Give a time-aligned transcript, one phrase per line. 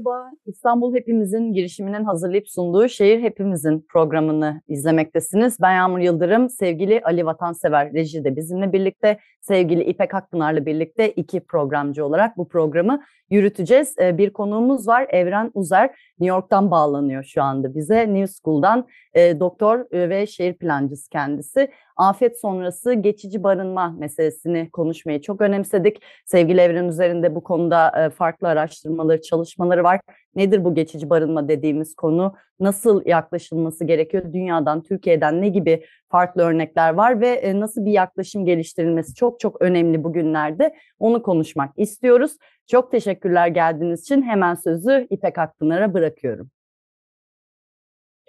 [0.00, 5.56] Merhaba, İstanbul Hepimizin girişiminin hazırlayıp sunduğu Şehir Hepimizin programını izlemektesiniz.
[5.60, 11.40] Ben Yağmur Yıldırım, sevgili Ali Vatansever Reji de bizimle birlikte, sevgili İpek Akpınar'la birlikte iki
[11.40, 13.94] programcı olarak bu programı yürüteceğiz.
[14.00, 15.86] Ee, bir konuğumuz var, Evren Uzer,
[16.20, 18.14] New York'tan bağlanıyor şu anda bize.
[18.14, 21.70] New School'dan e, doktor e, ve şehir plancısı kendisi.
[21.96, 26.02] Afet sonrası geçici barınma meselesini konuşmayı çok önemsedik.
[26.26, 30.00] Sevgili Evren üzerinde bu konuda e, farklı araştırmaları, çalışmaları var.
[30.34, 32.34] Nedir bu geçici barınma dediğimiz konu?
[32.60, 34.32] Nasıl yaklaşılması gerekiyor?
[34.32, 39.62] Dünyadan, Türkiye'den ne gibi farklı örnekler var ve e, nasıl bir yaklaşım geliştirilmesi çok çok
[39.62, 40.74] önemli bugünlerde.
[40.98, 42.36] Onu konuşmak istiyoruz.
[42.66, 44.22] Çok teşekkürler geldiğiniz için.
[44.22, 46.50] Hemen sözü İpek Akpınar'a bırakıyorum.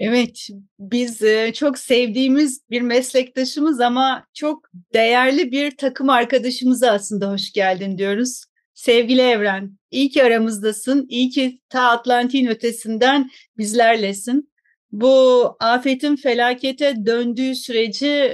[0.03, 0.47] Evet,
[0.79, 1.21] biz
[1.53, 8.43] çok sevdiğimiz bir meslektaşımız ama çok değerli bir takım arkadaşımıza aslında hoş geldin diyoruz.
[8.73, 14.51] Sevgili Evren, iyi ki aramızdasın, iyi ki ta Atlantik'in ötesinden bizlerlesin.
[14.91, 18.31] Bu afetin felakete döndüğü süreci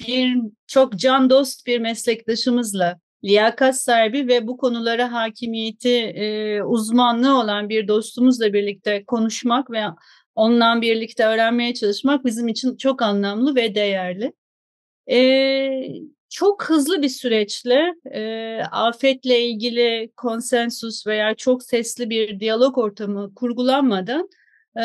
[0.00, 0.36] bir
[0.66, 6.14] çok can dost bir meslektaşımızla liyakat sahibi ve bu konulara hakimiyeti,
[6.66, 9.82] uzmanlığı olan bir dostumuzla birlikte konuşmak ve
[10.34, 14.32] onunla birlikte öğrenmeye çalışmak bizim için çok anlamlı ve değerli.
[15.10, 15.88] Ee,
[16.28, 24.28] çok hızlı bir süreçle e, afetle ilgili konsensus veya çok sesli bir diyalog ortamı kurgulanmadan
[24.76, 24.84] e,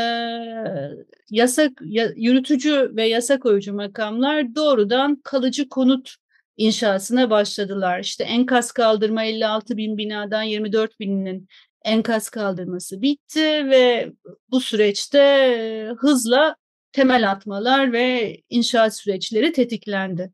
[1.29, 6.15] yasak ya, yürütücü ve yasa koyucu makamlar doğrudan kalıcı konut
[6.57, 7.99] inşasına başladılar.
[7.99, 11.47] İşte enkaz kaldırma 56 bin binadan 24 binin
[11.85, 14.11] enkaz kaldırması bitti ve
[14.51, 16.55] bu süreçte hızla
[16.91, 20.31] temel atmalar ve inşaat süreçleri tetiklendi.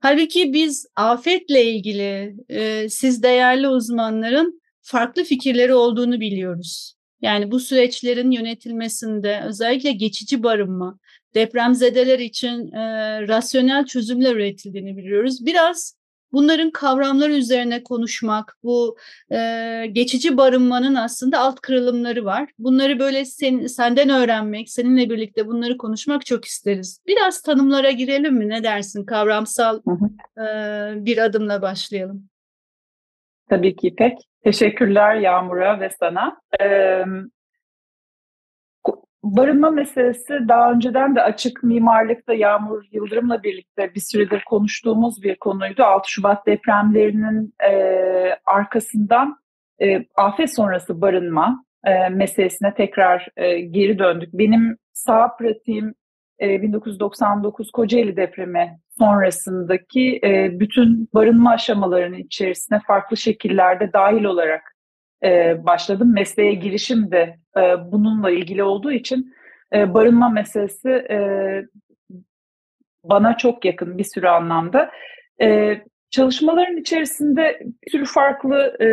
[0.00, 6.94] Halbuki biz afetle ilgili e, siz değerli uzmanların farklı fikirleri olduğunu biliyoruz.
[7.20, 10.98] Yani bu süreçlerin yönetilmesinde özellikle geçici barınma,
[11.34, 12.80] depremzedeler için e,
[13.28, 15.46] rasyonel çözümler üretildiğini biliyoruz.
[15.46, 15.94] Biraz
[16.36, 18.96] bunların kavramları üzerine konuşmak, bu
[19.32, 19.38] e,
[19.92, 22.50] geçici barınmanın aslında alt kırılımları var.
[22.58, 27.00] Bunları böyle sen, senden öğrenmek, seninle birlikte bunları konuşmak çok isteriz.
[27.06, 28.48] Biraz tanımlara girelim mi?
[28.48, 29.04] Ne dersin?
[29.04, 29.80] Kavramsal
[30.38, 30.44] E,
[31.04, 32.28] bir adımla başlayalım.
[33.48, 34.18] Tabii ki İpek.
[34.44, 36.40] Teşekkürler Yağmur'a ve sana.
[36.60, 37.04] Ee,
[39.36, 45.82] barınma meselesi daha önceden de açık mimarlıkta Yağmur Yıldırım'la birlikte bir süredir konuştuğumuz bir konuydu.
[45.84, 47.72] 6 Şubat depremlerinin e,
[48.46, 49.36] arkasından
[49.82, 54.28] e, afet sonrası barınma e, meselesine tekrar e, geri döndük.
[54.32, 55.94] Benim sağ pratiğim
[56.40, 64.75] e, 1999 Kocaeli depremi sonrasındaki e, bütün barınma aşamalarının içerisine farklı şekillerde dahil olarak
[65.24, 66.14] e, başladım.
[66.14, 67.60] Mesleğe girişim de e,
[67.92, 69.34] bununla ilgili olduğu için
[69.74, 71.18] e, barınma meselesi e,
[73.04, 74.90] bana çok yakın bir sürü anlamda.
[75.42, 78.88] E, çalışmaların içerisinde bir sürü farklı e,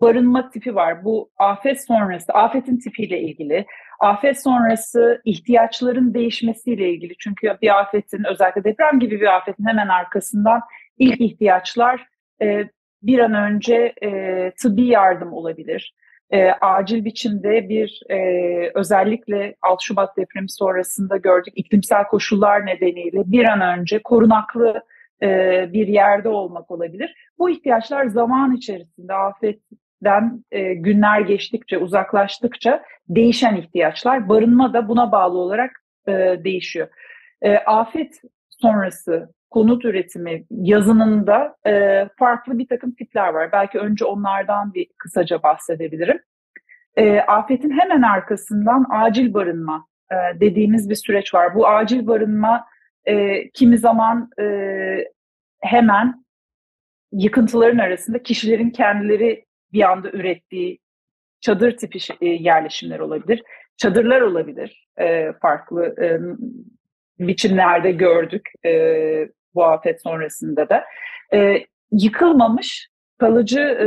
[0.00, 1.04] barınma tipi var.
[1.04, 3.66] Bu afet sonrası, afetin tipiyle ilgili,
[4.00, 7.16] afet sonrası ihtiyaçların değişmesiyle ilgili.
[7.18, 10.60] Çünkü bir afetin, özellikle deprem gibi bir afetin hemen arkasından
[10.98, 12.06] ilk ihtiyaçlar
[12.42, 12.64] e,
[13.06, 15.94] bir an önce e, tıbbi yardım olabilir.
[16.30, 23.44] E, acil biçimde bir e, özellikle 6 Şubat depremi sonrasında gördük iklimsel koşullar nedeniyle bir
[23.44, 24.82] an önce korunaklı
[25.22, 25.28] e,
[25.72, 27.14] bir yerde olmak olabilir.
[27.38, 34.28] Bu ihtiyaçlar zaman içerisinde afetten e, günler geçtikçe uzaklaştıkça değişen ihtiyaçlar.
[34.28, 35.70] Barınma da buna bağlı olarak
[36.08, 36.12] e,
[36.44, 36.88] değişiyor.
[37.42, 43.52] E, afet sonrası konut üretimi yazınında e, farklı bir takım tipler var.
[43.52, 46.20] Belki önce onlardan bir kısaca bahsedebilirim.
[46.96, 51.54] E, afetin hemen arkasından acil barınma e, dediğimiz bir süreç var.
[51.54, 52.66] Bu acil barınma
[53.04, 54.44] e, kimi zaman e,
[55.60, 56.24] hemen
[57.12, 60.78] yıkıntıların arasında kişilerin kendileri bir anda ürettiği
[61.40, 63.42] çadır tipi e, yerleşimler olabilir.
[63.76, 64.88] Çadırlar olabilir.
[65.00, 66.20] E, farklı e,
[67.18, 68.48] biçimlerde gördük.
[68.66, 70.84] E, bu afet sonrasında da.
[71.34, 72.88] E, yıkılmamış
[73.18, 73.86] kalıcı e,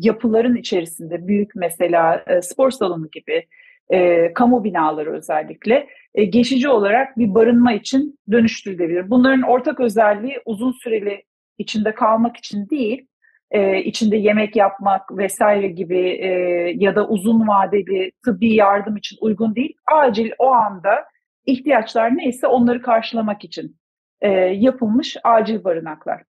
[0.00, 3.46] yapıların içerisinde büyük mesela e, spor salonu gibi
[3.90, 9.10] e, kamu binaları özellikle e, geçici olarak bir barınma için dönüştürülebilir.
[9.10, 11.24] Bunların ortak özelliği uzun süreli
[11.58, 13.06] içinde kalmak için değil,
[13.50, 16.28] e, içinde yemek yapmak vesaire gibi e,
[16.76, 19.74] ya da uzun vadeli tıbbi yardım için uygun değil.
[19.92, 21.04] Acil o anda
[21.46, 23.76] ihtiyaçlar neyse onları karşılamak için
[24.20, 26.22] e, yapılmış acil barınaklar.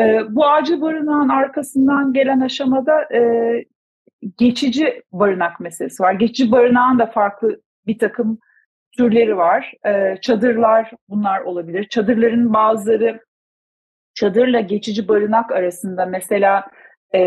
[0.00, 3.64] E, bu acil barınağın arkasından gelen aşamada e,
[4.38, 6.12] geçici barınak meselesi var.
[6.12, 8.38] Geçici barınağın da farklı bir takım
[8.96, 9.72] türleri var.
[9.86, 11.84] E, çadırlar bunlar olabilir.
[11.88, 13.20] Çadırların bazıları
[14.14, 16.66] çadırla geçici barınak arasında mesela
[17.14, 17.20] e,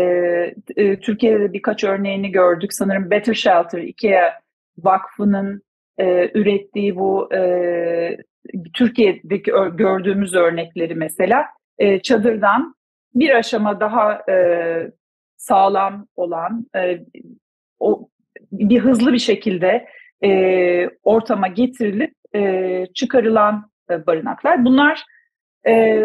[0.76, 2.72] e, Türkiye'de de birkaç örneğini gördük.
[2.74, 4.40] Sanırım Better Shelter, IKEA
[4.78, 5.62] Vakfı'nın
[5.98, 8.16] e, ürettiği bu e,
[8.74, 11.46] Türkiye'deki gördüğümüz örnekleri mesela
[11.78, 12.74] e, çadırdan
[13.14, 14.36] bir aşama daha e,
[15.36, 16.98] sağlam olan e,
[17.80, 18.08] o
[18.52, 19.88] bir hızlı bir şekilde
[20.24, 24.64] e, ortama getirilip e, çıkarılan e, barınaklar.
[24.64, 25.04] Bunlar
[25.66, 26.02] e,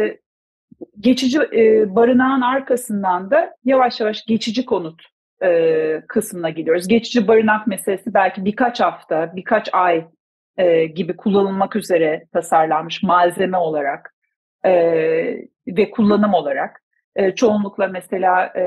[0.99, 5.01] geçici e, barınağın arkasından da yavaş yavaş geçici konut
[5.43, 6.87] e, kısmına gidiyoruz.
[6.87, 10.05] Geçici barınak meselesi belki birkaç hafta, birkaç ay
[10.57, 14.13] e, gibi kullanılmak üzere tasarlanmış malzeme olarak
[14.65, 14.71] e,
[15.67, 16.81] ve kullanım olarak.
[17.15, 18.63] E, çoğunlukla mesela e,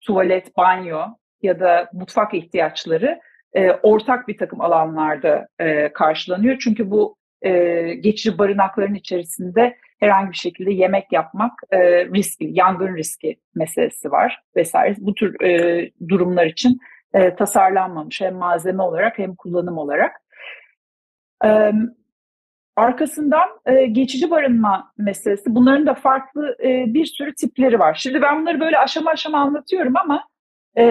[0.00, 1.00] tuvalet, banyo
[1.42, 3.20] ya da mutfak ihtiyaçları
[3.52, 6.58] e, ortak bir takım alanlarda e, karşılanıyor.
[6.58, 7.50] Çünkü bu e,
[7.94, 14.94] geçici barınakların içerisinde herhangi bir şekilde yemek yapmak e, riskli, yangın riski meselesi var vesaire.
[14.98, 16.78] Bu tür e, durumlar için
[17.14, 20.12] e, tasarlanmamış hem malzeme olarak hem kullanım olarak.
[21.44, 21.72] E,
[22.76, 25.54] arkasından e, geçici barınma meselesi.
[25.54, 27.94] Bunların da farklı e, bir sürü tipleri var.
[27.94, 30.24] Şimdi ben bunları böyle aşama aşama anlatıyorum ama
[30.76, 30.84] e,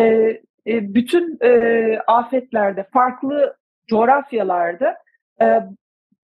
[0.68, 3.56] e, bütün e, afetlerde, farklı
[3.88, 4.98] coğrafyalarda
[5.42, 5.46] e,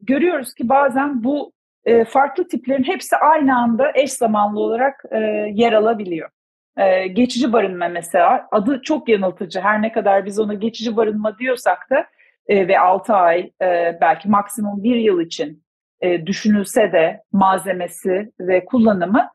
[0.01, 1.51] görüyoruz ki bazen bu
[1.85, 5.17] e, farklı tiplerin hepsi aynı anda eş zamanlı olarak e,
[5.53, 6.29] yer alabiliyor.
[6.77, 9.59] E, geçici barınma mesela adı çok yanıltıcı.
[9.59, 12.05] Her ne kadar biz ona geçici barınma diyorsak da
[12.51, 15.63] e, ve 6 ay e, belki maksimum 1 yıl için
[16.01, 19.29] e, düşünülse de malzemesi ve kullanımı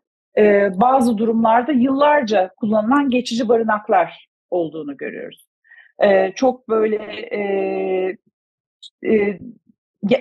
[0.74, 5.46] bazı durumlarda yıllarca kullanılan geçici barınaklar olduğunu görüyoruz.
[6.34, 6.98] Çok böyle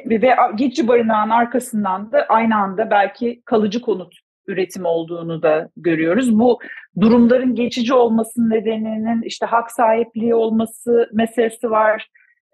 [0.06, 4.14] ve geçici barınağın arkasından da aynı anda belki kalıcı konut
[4.48, 6.40] üretimi olduğunu da görüyoruz.
[6.40, 6.60] Bu
[7.02, 12.08] durumların geçici olmasının nedeninin işte hak sahipliği olması meselesi var.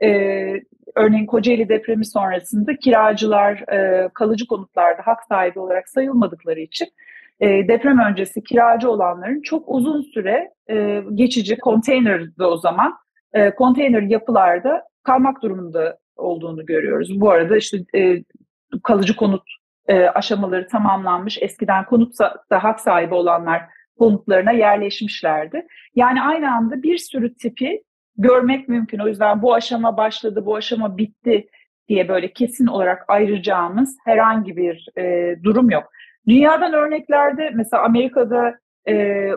[0.03, 0.61] Ee,
[0.95, 6.87] örneğin Kocaeli depremi sonrasında kiracılar e, kalıcı konutlarda hak sahibi olarak sayılmadıkları için
[7.39, 12.93] e, deprem öncesi kiracı olanların çok uzun süre e, geçici konteynerdi o zaman
[13.33, 17.21] e, konteyner yapılarda kalmak durumunda olduğunu görüyoruz.
[17.21, 18.23] Bu arada işte e,
[18.83, 19.43] kalıcı konut
[19.87, 21.37] e, aşamaları tamamlanmış.
[21.41, 22.19] Eskiden konut
[22.51, 23.61] da hak sahibi olanlar
[23.99, 25.67] konutlarına yerleşmişlerdi.
[25.95, 27.83] Yani aynı anda bir sürü tipi
[28.17, 28.99] görmek mümkün.
[28.99, 31.47] O yüzden bu aşama başladı, bu aşama bitti
[31.89, 35.91] diye böyle kesin olarak ayıracağımız herhangi bir e, durum yok.
[36.27, 38.55] Dünyadan örneklerde mesela Amerika'da
[38.87, 39.27] e,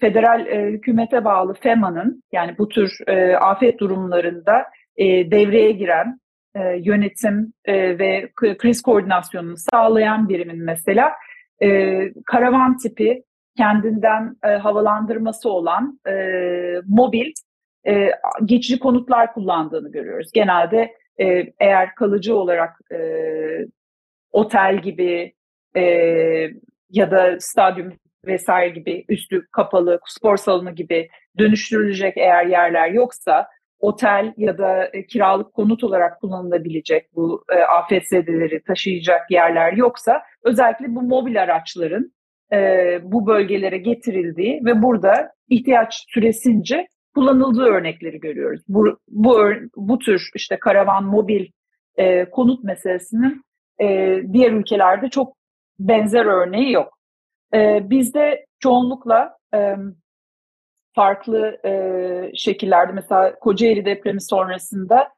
[0.00, 4.64] federal e, hükümete bağlı FEMA'nın yani bu tür e, afet durumlarında
[4.96, 6.20] e, devreye giren
[6.54, 11.12] e, yönetim e, ve kriz koordinasyonunu sağlayan birimin mesela
[11.62, 13.22] e, karavan tipi
[13.56, 16.12] kendinden e, havalandırması olan e,
[16.86, 17.32] mobil
[17.86, 18.10] e,
[18.44, 20.32] geçici konutlar kullandığını görüyoruz.
[20.32, 22.98] Genelde e, eğer kalıcı olarak e,
[24.32, 25.32] otel gibi
[25.76, 25.82] e,
[26.90, 27.92] ya da stadyum
[28.26, 31.08] vesaire gibi üstü kapalı spor salonu gibi
[31.38, 33.46] dönüştürülecek eğer yerler yoksa
[33.80, 40.94] otel ya da e, kiralık konut olarak kullanılabilecek bu e, afetzedeleri taşıyacak yerler yoksa özellikle
[40.94, 42.12] bu mobil araçların
[42.52, 46.86] e, bu bölgelere getirildiği ve burada ihtiyaç süresince
[47.20, 48.62] kullanıldığı örnekleri görüyoruz.
[48.68, 51.46] Bu, bu, bu tür işte karavan, mobil
[51.96, 53.42] e, konut meselesinin
[53.80, 55.36] e, diğer ülkelerde çok
[55.78, 56.98] benzer örneği yok.
[57.54, 59.74] E, bizde çoğunlukla e,
[60.94, 61.72] farklı e,
[62.34, 65.08] şekillerde mesela Kocaeli depremi sonrasında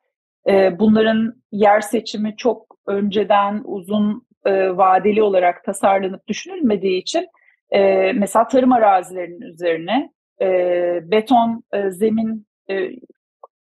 [0.49, 7.27] e, bunların yer seçimi çok önceden uzun e, vadeli olarak tasarlanıp düşünülmediği için
[7.71, 12.91] e, mesela tarım arazilerinin üzerine e, beton e, zemin e,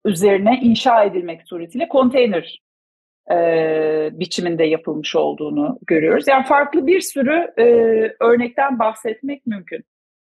[0.06, 2.62] üzerine inşa edilmek suretiyle konteyner
[3.32, 6.28] e, biçiminde yapılmış olduğunu görüyoruz.
[6.28, 7.64] Yani farklı bir sürü e,
[8.20, 9.84] örnekten bahsetmek mümkün.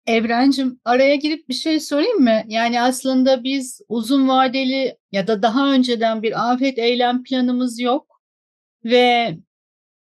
[0.07, 2.41] Evrencim araya girip bir şey sorayım mı?
[2.47, 8.21] Yani aslında biz uzun vadeli ya da daha önceden bir afet eylem planımız yok
[8.85, 9.37] ve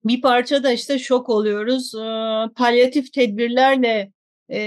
[0.06, 1.96] bir parça da işte şok oluyoruz.
[1.96, 2.00] E,
[2.56, 4.12] palyatif tedbirlerle
[4.52, 4.60] e,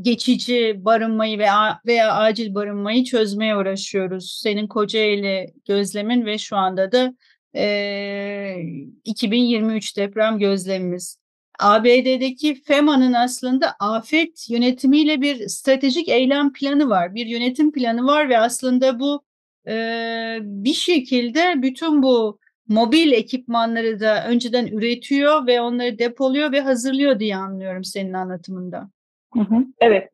[0.00, 4.40] geçici barınmayı veya, veya acil barınmayı çözmeye uğraşıyoruz.
[4.42, 7.14] Senin Kocaeli gözlemin ve şu anda da
[7.56, 8.56] e,
[9.04, 11.18] 2023 deprem gözlemimiz.
[11.58, 18.38] ABD'deki FEMA'nın aslında afet yönetimiyle bir stratejik eylem planı var, bir yönetim planı var ve
[18.38, 19.22] aslında bu
[19.68, 22.38] e, bir şekilde bütün bu
[22.68, 28.90] mobil ekipmanları da önceden üretiyor ve onları depoluyor ve hazırlıyor diye anlıyorum senin anlatımında.
[29.34, 30.10] Hı hı, evet.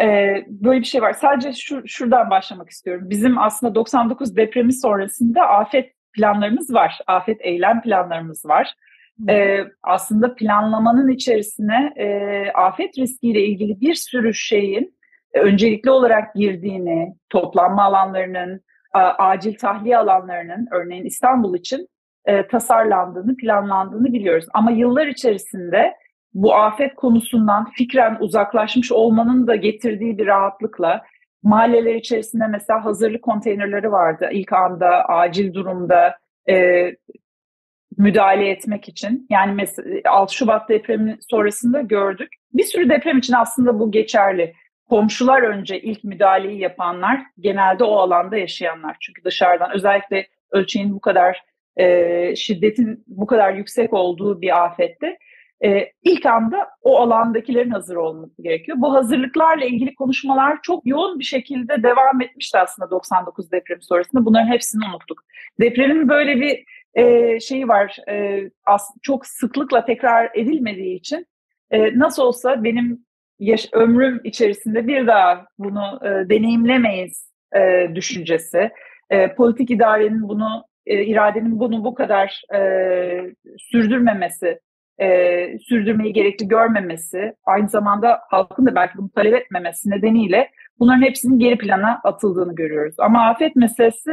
[0.00, 1.12] Ee, böyle bir şey var.
[1.12, 3.10] Sadece şu, şuradan başlamak istiyorum.
[3.10, 6.98] Bizim aslında 99 depremi sonrasında afet planlarımız var.
[7.06, 8.74] Afet eylem planlarımız var.
[9.28, 12.06] Ee, aslında planlamanın içerisine e,
[12.54, 14.94] afet riskiyle ilgili bir sürü şeyin
[15.34, 18.60] e, öncelikli olarak girdiğini, toplanma alanlarının,
[19.18, 21.88] acil tahliye alanlarının örneğin İstanbul için
[22.24, 24.46] e, tasarlandığını, planlandığını biliyoruz.
[24.54, 25.94] Ama yıllar içerisinde
[26.34, 31.02] bu afet konusundan fikren uzaklaşmış olmanın da getirdiği bir rahatlıkla
[31.42, 34.28] mahalleler içerisinde mesela hazırlık konteynerleri vardı.
[34.32, 36.18] İlk anda acil durumda
[36.48, 36.86] e,
[37.98, 39.26] müdahale etmek için.
[39.30, 42.28] Yani mesela 6 Şubat depremi sonrasında gördük.
[42.52, 44.54] Bir sürü deprem için aslında bu geçerli.
[44.88, 48.96] Komşular önce ilk müdahaleyi yapanlar genelde o alanda yaşayanlar.
[49.00, 51.44] Çünkü dışarıdan özellikle ölçeğin bu kadar
[51.76, 55.18] e, şiddetin bu kadar yüksek olduğu bir afette
[55.64, 58.78] e, ilk anda o alandakilerin hazır olması gerekiyor.
[58.80, 64.24] Bu hazırlıklarla ilgili konuşmalar çok yoğun bir şekilde devam etmişti aslında 99 depremi sonrasında.
[64.24, 65.22] Bunların hepsini unuttuk.
[65.60, 66.64] Depremin böyle bir
[66.94, 71.26] e, şeyi var, e, as, çok sıklıkla tekrar edilmediği için
[71.70, 73.04] e, nasıl olsa benim
[73.38, 78.70] yaş, ömrüm içerisinde bir daha bunu e, deneyimlemeyiz e, düşüncesi.
[79.10, 82.60] E, politik idarenin bunu, e, iradenin bunu bu kadar e,
[83.58, 84.60] sürdürmemesi
[84.98, 91.38] e, sürdürmeyi gerekli görmemesi, aynı zamanda halkın da belki bunu talep etmemesi nedeniyle bunların hepsinin
[91.38, 92.94] geri plana atıldığını görüyoruz.
[92.98, 94.10] Ama afet meselesi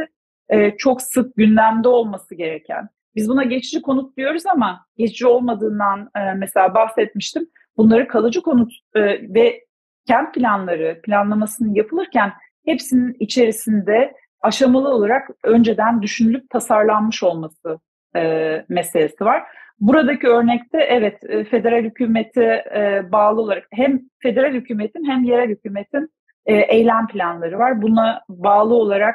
[0.48, 2.88] e, çok sık gündemde olması gereken.
[3.14, 7.46] Biz buna geçici konut diyoruz ama geçici olmadığından e, mesela bahsetmiştim.
[7.76, 9.00] Bunları kalıcı konut e,
[9.34, 9.64] ve
[10.06, 12.32] kent planları planlamasının yapılırken
[12.64, 17.78] hepsinin içerisinde aşamalı olarak önceden düşünülüp tasarlanmış olması
[18.16, 19.42] e, meselesi var.
[19.80, 26.08] Buradaki örnekte evet e, federal hükümete e, bağlı olarak hem federal hükümetin hem yerel hükümetin
[26.46, 27.82] e, eylem planları var.
[27.82, 29.14] Buna bağlı olarak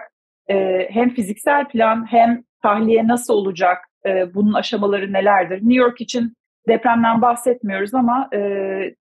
[0.90, 3.78] hem fiziksel plan hem tahliye nasıl olacak,
[4.34, 5.56] bunun aşamaları nelerdir?
[5.56, 6.34] New York için
[6.68, 8.30] depremden bahsetmiyoruz ama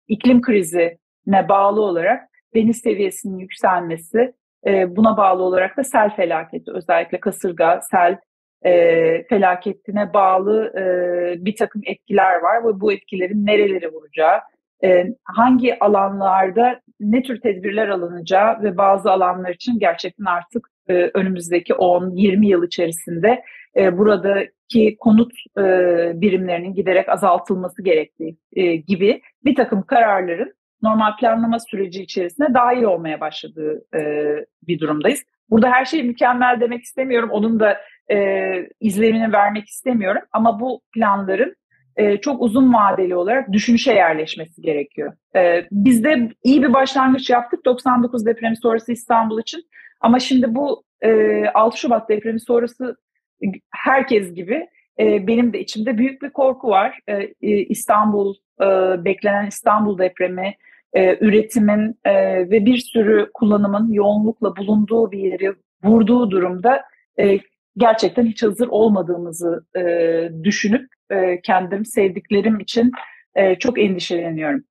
[0.08, 2.24] iklim krizine bağlı olarak
[2.56, 4.34] deniz seviyesinin yükselmesi,
[4.68, 8.18] buna bağlı olarak da sel felaketi özellikle kasırga, sel
[8.66, 14.40] e, felaketine bağlı e, bir takım etkiler var ve bu etkilerin nereleri vuracağı,
[14.84, 21.74] e, hangi alanlarda ne tür tedbirler alınacağı ve bazı alanlar için gerçekten artık e, önümüzdeki
[21.74, 23.44] 10-20 yıl içerisinde
[23.76, 25.62] e, buradaki konut e,
[26.22, 33.20] birimlerinin giderek azaltılması gerektiği e, gibi bir takım kararların normal planlama süreci içerisinde dahil olmaya
[33.20, 34.02] başladığı e,
[34.68, 35.24] bir durumdayız.
[35.50, 37.30] Burada her şey mükemmel demek istemiyorum.
[37.32, 37.78] Onun da
[38.12, 40.22] e, izlenimini vermek istemiyorum.
[40.32, 41.56] Ama bu planların
[41.96, 45.14] e, çok uzun vadeli olarak düşünüşe yerleşmesi gerekiyor.
[45.36, 49.62] E, biz de iyi bir başlangıç yaptık 99 depremi sonrası İstanbul için.
[50.02, 52.96] Ama şimdi bu e, 6 Şubat depremi sonrası
[53.72, 54.68] herkes gibi
[55.00, 57.00] e, benim de içimde büyük bir korku var.
[57.08, 58.66] E, e İstanbul, e,
[59.06, 60.56] beklenen İstanbul depremi,
[60.94, 62.14] e, üretimin e,
[62.50, 65.54] ve bir sürü kullanımın yoğunlukla bulunduğu bir yeri
[65.84, 66.82] vurduğu durumda
[67.20, 67.40] e,
[67.78, 69.84] gerçekten hiç hazır olmadığımızı e,
[70.44, 72.92] düşünüp e, kendim sevdiklerim için
[73.36, 74.64] e, çok endişeleniyorum.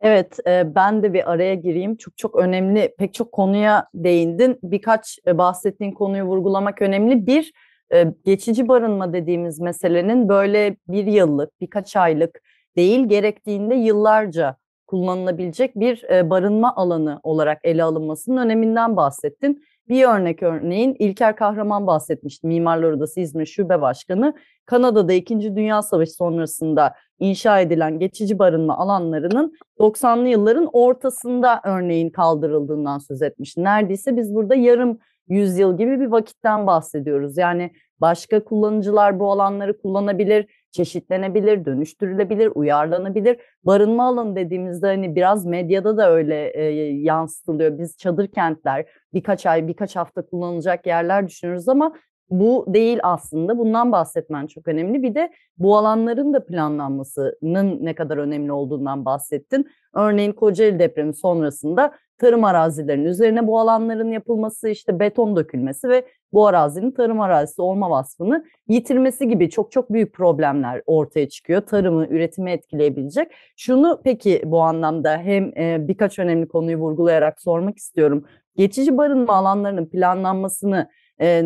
[0.00, 1.96] Evet, e, ben de bir araya gireyim.
[1.96, 4.58] Çok çok önemli, pek çok konuya değindin.
[4.62, 7.26] Birkaç e, bahsettiğin konuyu vurgulamak önemli.
[7.26, 7.52] Bir,
[7.92, 12.40] e, geçici barınma dediğimiz meselenin böyle bir yıllık, birkaç aylık
[12.76, 14.56] değil, gerektiğinde yıllarca
[14.86, 19.64] kullanılabilecek bir e, barınma alanı olarak ele alınmasının öneminden bahsettin.
[19.88, 22.46] Bir örnek örneğin İlker Kahraman bahsetmişti.
[22.46, 24.34] Mimarlar Odası İzmir Şube Başkanı.
[24.66, 25.56] Kanada'da 2.
[25.56, 33.64] Dünya Savaşı sonrasında inşa edilen geçici barınma alanlarının 90'lı yılların ortasında örneğin kaldırıldığından söz etmişti.
[33.64, 34.98] Neredeyse biz burada yarım
[35.28, 37.38] yüzyıl gibi bir vakitten bahsediyoruz.
[37.38, 43.36] Yani başka kullanıcılar bu alanları kullanabilir, çeşitlenebilir, dönüştürülebilir, uyarlanabilir.
[43.64, 46.62] Barınma alanı dediğimizde hani biraz medyada da öyle e,
[47.02, 47.78] yansıtılıyor.
[47.78, 51.94] Biz çadır kentler, birkaç ay, birkaç hafta kullanılacak yerler düşünüyoruz ama
[52.30, 53.58] bu değil aslında.
[53.58, 55.02] Bundan bahsetmen çok önemli.
[55.02, 59.70] Bir de bu alanların da planlanmasının ne kadar önemli olduğundan bahsettin.
[59.94, 66.46] Örneğin Kocaeli depremi sonrasında tarım arazilerinin üzerine bu alanların yapılması, işte beton dökülmesi ve bu
[66.46, 71.60] arazinin tarım arazisi olma vasfını yitirmesi gibi çok çok büyük problemler ortaya çıkıyor.
[71.60, 73.32] Tarımı, üretimi etkileyebilecek.
[73.56, 78.24] Şunu peki bu anlamda hem e, birkaç önemli konuyu vurgulayarak sormak istiyorum.
[78.56, 80.88] Geçici barınma alanlarının planlanmasını
[81.20, 81.42] e,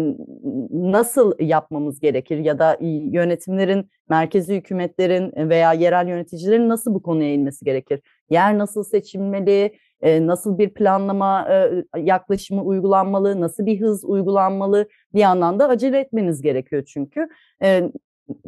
[0.71, 7.65] nasıl yapmamız gerekir ya da yönetimlerin, merkezi hükümetlerin veya yerel yöneticilerin nasıl bu konuya eğilmesi
[7.65, 8.01] gerekir?
[8.31, 9.73] Yer nasıl seçilmeli?
[10.02, 13.40] E, nasıl bir planlama e, yaklaşımı uygulanmalı?
[13.40, 14.88] Nasıl bir hız uygulanmalı?
[15.14, 17.28] Bir yandan da acele etmeniz gerekiyor çünkü.
[17.62, 17.83] E,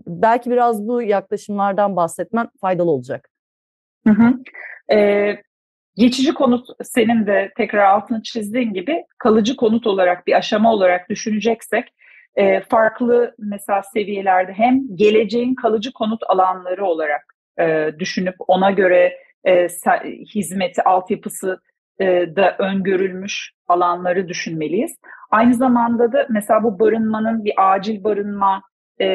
[0.07, 3.31] belki biraz bu yaklaşımlardan bahsetmen faydalı olacak.
[4.07, 4.35] Hı hı.
[4.97, 5.37] Ee,
[5.97, 11.95] Geçici konut senin de tekrar altını çizdiğin gibi kalıcı konut olarak bir aşama olarak düşüneceksek
[12.37, 19.69] e, farklı mesela seviyelerde hem geleceğin kalıcı konut alanları olarak e, düşünüp ona göre e,
[20.35, 21.61] hizmeti, altyapısı
[21.99, 24.97] e, da öngörülmüş alanları düşünmeliyiz.
[25.31, 28.63] Aynı zamanda da mesela bu barınmanın bir acil barınma
[28.99, 29.09] e,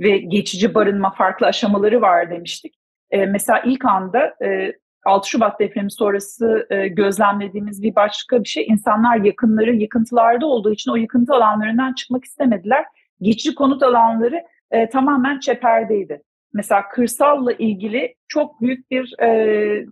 [0.00, 2.74] ve geçici barınma farklı aşamaları var demiştik.
[3.10, 4.72] E, mesela ilk anda e,
[5.06, 10.90] 6 Şubat depremi sonrası e, gözlemlediğimiz bir başka bir şey insanlar yakınları yıkıntılarda olduğu için
[10.90, 12.84] o yıkıntı alanlarından çıkmak istemediler.
[13.20, 16.22] Geçici konut alanları e, tamamen çeperdeydi.
[16.56, 19.86] Mesela kırsalla ilgili çok büyük bir e,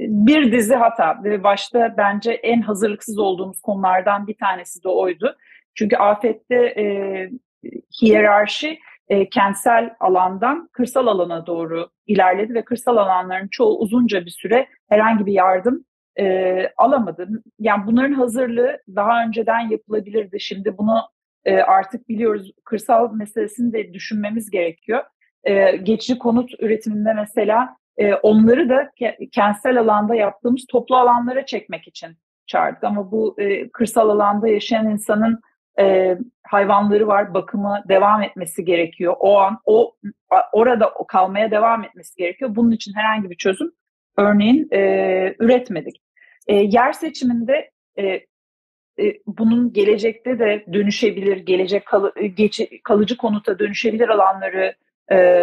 [0.00, 5.36] bir dizi hata ve başta bence en hazırlıksız olduğumuz konulardan bir tanesi de oydu.
[5.74, 6.84] Çünkü afette e,
[8.02, 14.68] hiyerarşi e, kentsel alandan kırsal alana doğru ilerledi ve kırsal alanların çoğu uzunca bir süre
[14.88, 15.84] herhangi bir yardım
[16.18, 17.28] e, alamadı.
[17.58, 20.40] Yani bunların hazırlığı daha önceden yapılabilirdi.
[20.40, 21.00] Şimdi bunu
[21.44, 22.52] e, artık biliyoruz.
[22.64, 25.04] Kırsal meselesini de düşünmemiz gerekiyor.
[25.46, 31.88] E, geçici konut üretiminde mesela e, onları da ke- kentsel alanda yaptığımız toplu alanlara çekmek
[31.88, 32.84] için çağırdık.
[32.84, 35.40] Ama bu e, kırsal alanda yaşayan insanın
[35.78, 39.16] e, hayvanları var, bakımı devam etmesi gerekiyor.
[39.18, 39.96] O an o
[40.52, 42.56] orada kalmaya devam etmesi gerekiyor.
[42.56, 43.72] Bunun için herhangi bir çözüm
[44.16, 44.80] örneğin e,
[45.38, 45.96] üretmedik.
[46.46, 48.04] E, yer seçiminde e,
[48.98, 54.74] e, bunun gelecekte de dönüşebilir, gelecek kal, geç, kalıcı konuta dönüşebilir alanları
[55.12, 55.42] e,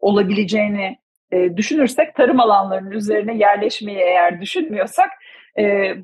[0.00, 0.96] olabileceğini
[1.32, 5.10] e, düşünürsek tarım alanlarının üzerine yerleşmeyi eğer düşünmüyorsak
[5.58, 5.94] e,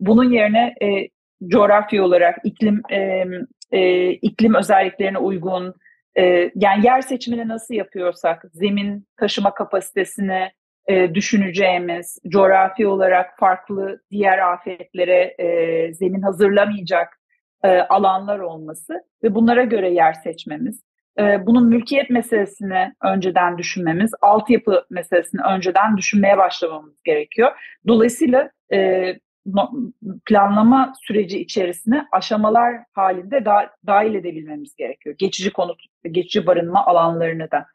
[0.00, 1.08] bunun yerine e,
[1.48, 3.24] coğrafya olarak iklim e,
[3.72, 5.74] e, iklim özelliklerine uygun
[6.18, 10.50] e, yani yer seçimini nasıl yapıyorsak zemin taşıma kapasitesini
[10.86, 17.20] e, düşüneceğimiz coğrafi olarak farklı diğer afetlere e, zemin hazırlamayacak
[17.64, 20.82] e, alanlar olması ve bunlara göre yer seçmemiz.
[21.18, 27.52] E, bunun mülkiyet meselesini önceden düşünmemiz, altyapı meselesini önceden düşünmeye başlamamız gerekiyor.
[27.86, 29.12] Dolayısıyla e,
[30.26, 35.14] planlama süreci içerisine aşamalar halinde da, dahil edebilmemiz gerekiyor.
[35.18, 37.66] Geçici konut, geçici barınma alanlarını da.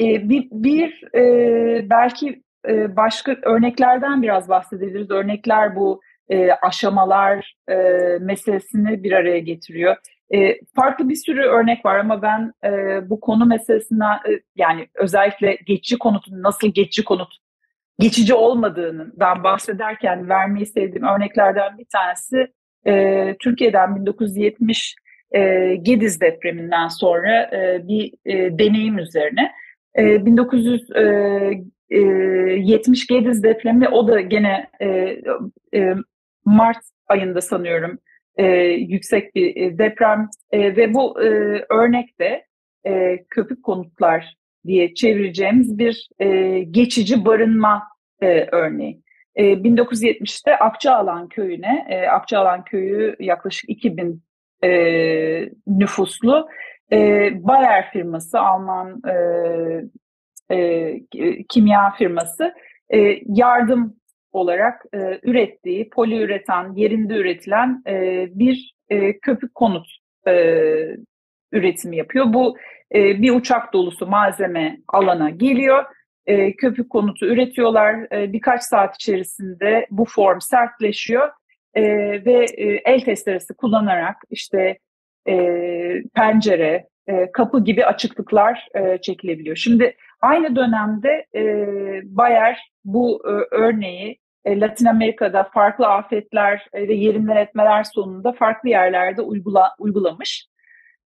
[0.00, 5.10] Ee, bir bir e, belki e, başka örneklerden biraz bahsedebiliriz.
[5.10, 7.74] Örnekler bu e, aşamalar e,
[8.20, 9.96] meselesini bir araya getiriyor.
[10.34, 12.70] E, farklı bir sürü örnek var ama ben e,
[13.10, 17.36] bu konu meselesinden e, yani özellikle geçici konutun nasıl geçici konut
[17.98, 22.52] geçici olmadığından bahsederken vermeyi sevdiğim örneklerden bir tanesi
[22.86, 24.94] e, Türkiye'den 1970
[25.34, 29.52] e, Gediz depreminden sonra e, bir e, deneyim üzerine.
[29.98, 34.86] E, 1970 e, Gediz depremi o da gene e,
[35.74, 35.94] e,
[36.44, 37.98] Mart ayında sanıyorum
[38.36, 41.26] e, yüksek bir deprem e, ve bu e,
[41.68, 42.44] örnekte
[42.86, 47.82] e, köpük konutlar diye çevireceğimiz bir e, geçici barınma
[48.22, 49.02] e, örneği.
[49.36, 54.22] E, 1970'te Akçaalan köyüne, e, Akçaalan köyü yaklaşık 2000
[54.64, 54.70] e,
[55.66, 56.48] nüfuslu
[56.92, 62.54] e, Bayer firması, Alman e, e, kimya firması
[62.94, 63.96] e, yardım
[64.36, 69.86] olarak e, ürettiği, poliüretan, yerinde üretilen e, bir e, köpük konut
[70.28, 70.32] e,
[71.52, 72.32] üretimi yapıyor.
[72.32, 72.56] Bu
[72.94, 75.84] e, bir uçak dolusu malzeme alana geliyor.
[76.26, 78.12] E, köpük konutu üretiyorlar.
[78.12, 81.28] E, birkaç saat içerisinde bu form sertleşiyor
[81.74, 81.82] e,
[82.24, 84.78] ve e, el testeresi kullanarak işte
[85.28, 85.36] e,
[86.14, 89.56] pencere, e, kapı gibi açıklıklar e, çekilebiliyor.
[89.56, 91.42] Şimdi aynı dönemde e,
[92.04, 99.22] Bayer bu e, örneği Latin Amerika'da farklı afetler e, ve yerinden etmeler sonunda farklı yerlerde
[99.22, 100.46] uygula, uygulamış.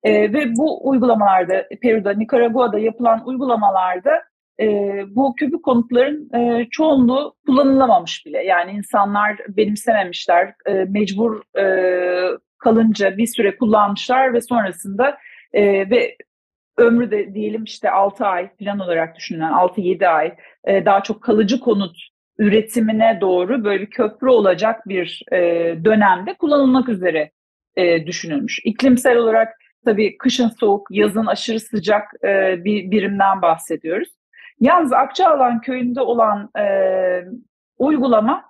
[0.02, 4.22] E, ve bu uygulamalarda Peru'da, Nikaragua'da yapılan uygulamalarda
[4.60, 4.66] e,
[5.08, 8.44] bu köpük konutların e, çoğunluğu kullanılamamış bile.
[8.44, 11.64] Yani insanlar benimsememişler, e, mecbur e,
[12.58, 15.18] kalınca bir süre kullanmışlar ve sonrasında
[15.52, 16.16] e, ve
[16.78, 21.60] ömrü de diyelim işte 6 ay plan olarak düşünülen 6-7 ay e, daha çok kalıcı
[21.60, 21.96] konut
[22.38, 25.38] üretimine doğru böyle bir köprü olacak bir e,
[25.84, 27.30] dönemde kullanılmak üzere
[27.76, 28.60] e, düşünülmüş.
[28.64, 29.48] İklimsel olarak
[29.84, 34.08] tabii kışın soğuk, yazın aşırı sıcak e, bir birimden bahsediyoruz.
[34.60, 36.64] Yalnız Akçaalan köyünde olan e,
[37.78, 38.44] uygulama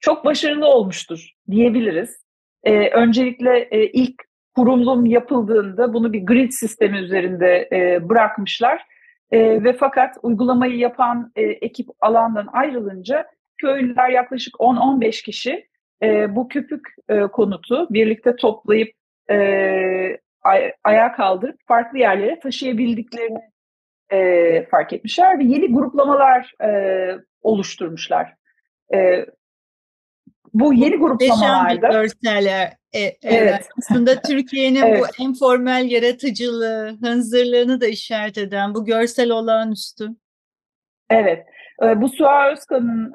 [0.00, 2.24] çok başarılı olmuştur diyebiliriz.
[2.64, 4.22] E, öncelikle e, ilk
[4.56, 8.82] kurulum yapıldığında bunu bir grid sistemi üzerinde e, bırakmışlar
[9.30, 13.26] e, ve fakat uygulamayı yapan e, ekip alandan ayrılınca
[13.58, 15.68] köylüler yaklaşık 10-15 kişi
[16.02, 18.92] e, bu köpük e, konutu birlikte toplayıp
[19.30, 19.36] e,
[20.42, 23.40] ay, ayağa kaldırıp farklı yerlere taşıyabildiklerini
[24.12, 26.70] e, fark etmişler ve yeni gruplamalar e,
[27.42, 28.34] oluşturmuşlar.
[28.94, 29.26] E,
[30.60, 31.88] bu yeni gruplamalarda...
[31.88, 32.66] görseller.
[32.92, 33.18] E, evet.
[33.22, 33.68] evet.
[33.78, 35.02] Aslında Türkiye'nin evet.
[35.18, 40.08] bu informal yaratıcılığı, hınzırlığını da işaret eden bu görsel olağanüstü.
[41.10, 41.46] Evet.
[41.96, 43.12] Bu Suha Özkan'ın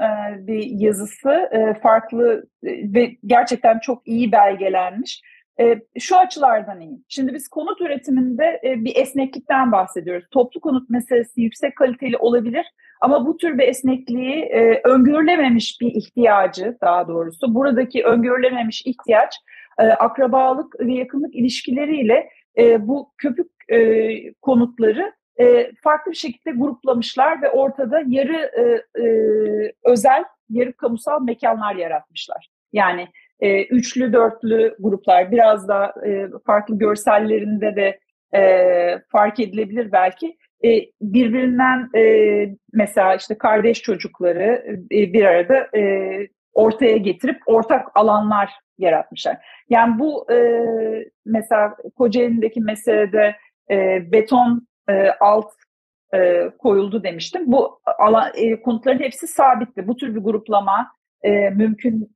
[0.47, 1.49] bir yazısı
[1.83, 5.21] farklı ve gerçekten çok iyi belgelenmiş.
[5.99, 6.99] Şu açılardan iyi.
[7.07, 10.25] Şimdi biz konut üretiminde bir esneklikten bahsediyoruz.
[10.31, 12.65] Toplu konut meselesi yüksek kaliteli olabilir
[13.03, 14.49] ama bu tür bir esnekliği
[14.83, 17.55] öngörülememiş bir ihtiyacı daha doğrusu.
[17.55, 19.35] Buradaki öngörülememiş ihtiyaç
[19.77, 22.29] akrabalık ve yakınlık ilişkileriyle
[22.79, 23.51] bu köpük
[24.41, 28.61] konutları e, farklı bir şekilde gruplamışlar ve ortada yarı e,
[29.03, 29.07] e,
[29.83, 32.49] özel, yarı kamusal mekanlar yaratmışlar.
[32.73, 33.07] Yani
[33.39, 37.99] e, üçlü, dörtlü gruplar biraz da e, farklı görsellerinde de
[38.39, 40.37] e, fark edilebilir belki.
[40.65, 45.67] E, birbirinden e, mesela işte kardeş çocukları e, bir arada
[46.53, 49.37] ortaya getirip ortak alanlar yaratmışlar.
[49.69, 50.27] Yani bu
[51.25, 53.35] mesela Kocaeli'ndeki meselede
[54.11, 54.67] beton
[55.19, 55.51] alt
[56.59, 57.51] koyuldu demiştim.
[57.51, 58.31] Bu alan,
[58.63, 59.87] konutların hepsi sabitti.
[59.87, 60.91] Bu tür bir gruplama
[61.53, 62.15] mümkün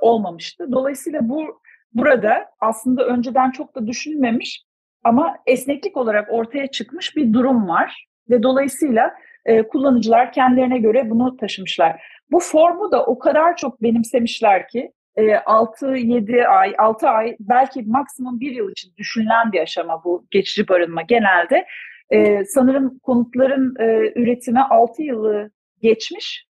[0.00, 0.72] olmamıştı.
[0.72, 1.60] Dolayısıyla bu
[1.92, 4.67] burada aslında önceden çok da düşünülmemiş
[5.04, 11.36] ama esneklik olarak ortaya çıkmış bir durum var ve dolayısıyla e, kullanıcılar kendilerine göre bunu
[11.36, 12.02] taşımışlar.
[12.30, 18.40] Bu formu da o kadar çok benimsemişler ki 6-7 e, ay, 6 ay belki maksimum
[18.40, 21.66] bir yıl için düşünülen bir aşama bu geçici barınma genelde.
[22.10, 25.50] E, sanırım konutların e, üretimi 6 yılı
[25.82, 26.46] geçmiş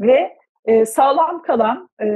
[0.00, 2.06] ve e, sağlam kalan e,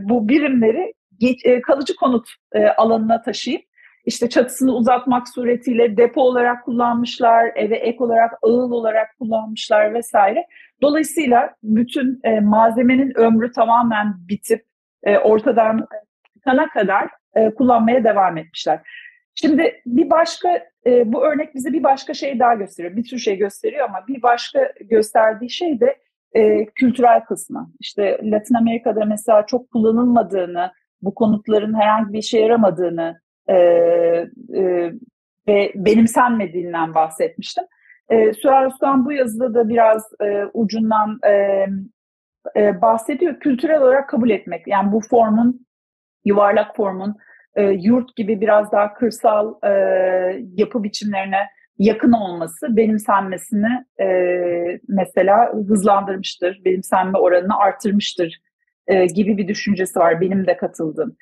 [0.00, 3.62] bu birimleri geç, e, kalıcı konut e, alanına taşıyıp
[4.08, 10.46] işte çatısını uzatmak suretiyle depo olarak kullanmışlar, eve ek olarak ağıl olarak kullanmışlar vesaire.
[10.82, 14.64] Dolayısıyla bütün e, malzemenin ömrü tamamen bitip
[15.02, 15.86] e, ortadan
[16.44, 18.80] kana kadar e, kullanmaya devam etmişler.
[19.34, 20.48] Şimdi bir başka
[20.86, 22.96] e, bu örnek bize bir başka şey daha gösteriyor.
[22.96, 25.96] Bir sürü şey gösteriyor ama bir başka gösterdiği şey de
[26.32, 27.70] e, kültürel kısmı.
[27.80, 33.54] İşte Latin Amerika'da mesela çok kullanılmadığını, bu konutların herhangi bir işe yaramadığını e,
[34.54, 34.92] e,
[35.48, 37.64] ve benimsenmediğinden bahsetmiştim.
[38.08, 41.66] E, Sürer Özkan bu yazıda da biraz e, ucundan e,
[42.56, 43.40] e, bahsediyor.
[43.40, 44.66] Kültürel olarak kabul etmek.
[44.66, 45.66] Yani bu formun,
[46.24, 47.16] yuvarlak formun
[47.54, 49.70] e, yurt gibi biraz daha kırsal e,
[50.54, 54.06] yapı biçimlerine yakın olması benimsenmesini e,
[54.88, 58.40] mesela hızlandırmıştır, benimsenme oranını artırmıştır
[58.86, 61.16] e, gibi bir düşüncesi var benim de katıldığım.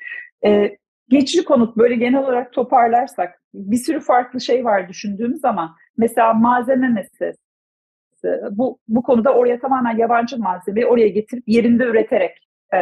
[0.45, 0.77] E,
[1.09, 6.89] geçici konut böyle genel olarak toparlarsak bir sürü farklı şey var düşündüğümüz zaman mesela malzeme
[6.89, 7.41] meselesi.
[8.51, 12.79] Bu, bu konuda oraya tamamen yabancı malzemeyi oraya getirip yerinde üreterek e,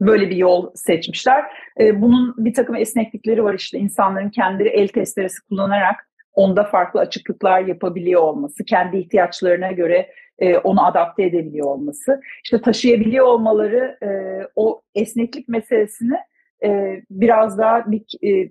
[0.00, 1.44] böyle bir yol seçmişler.
[1.80, 7.60] E, bunun bir takım esneklikleri var işte insanların kendileri el testeresi kullanarak onda farklı açıklıklar
[7.60, 12.20] yapabiliyor olması, kendi ihtiyaçlarına göre e, onu adapte edebiliyor olması.
[12.44, 14.08] İşte taşıyabiliyor olmaları e,
[14.56, 16.16] o esneklik meselesini
[16.64, 18.50] e, biraz daha bir, e,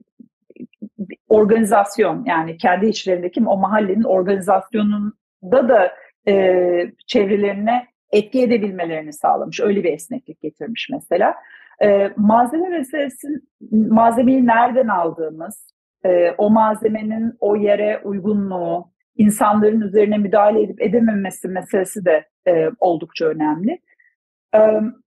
[1.28, 5.92] organizasyon yani kendi içlerindeki o mahallenin organizasyonunda da
[6.28, 6.34] e,
[7.08, 9.60] çevrelerine etki edebilmelerini sağlamış.
[9.60, 11.36] Öyle bir esneklik getirmiş mesela.
[11.84, 13.28] E, malzeme meselesi,
[13.72, 15.74] malzemeyi nereden aldığımız,
[16.06, 23.26] e, o malzemenin o yere uygunluğu, insanların üzerine müdahale edip edememesi meselesi de e, oldukça
[23.26, 23.80] önemli.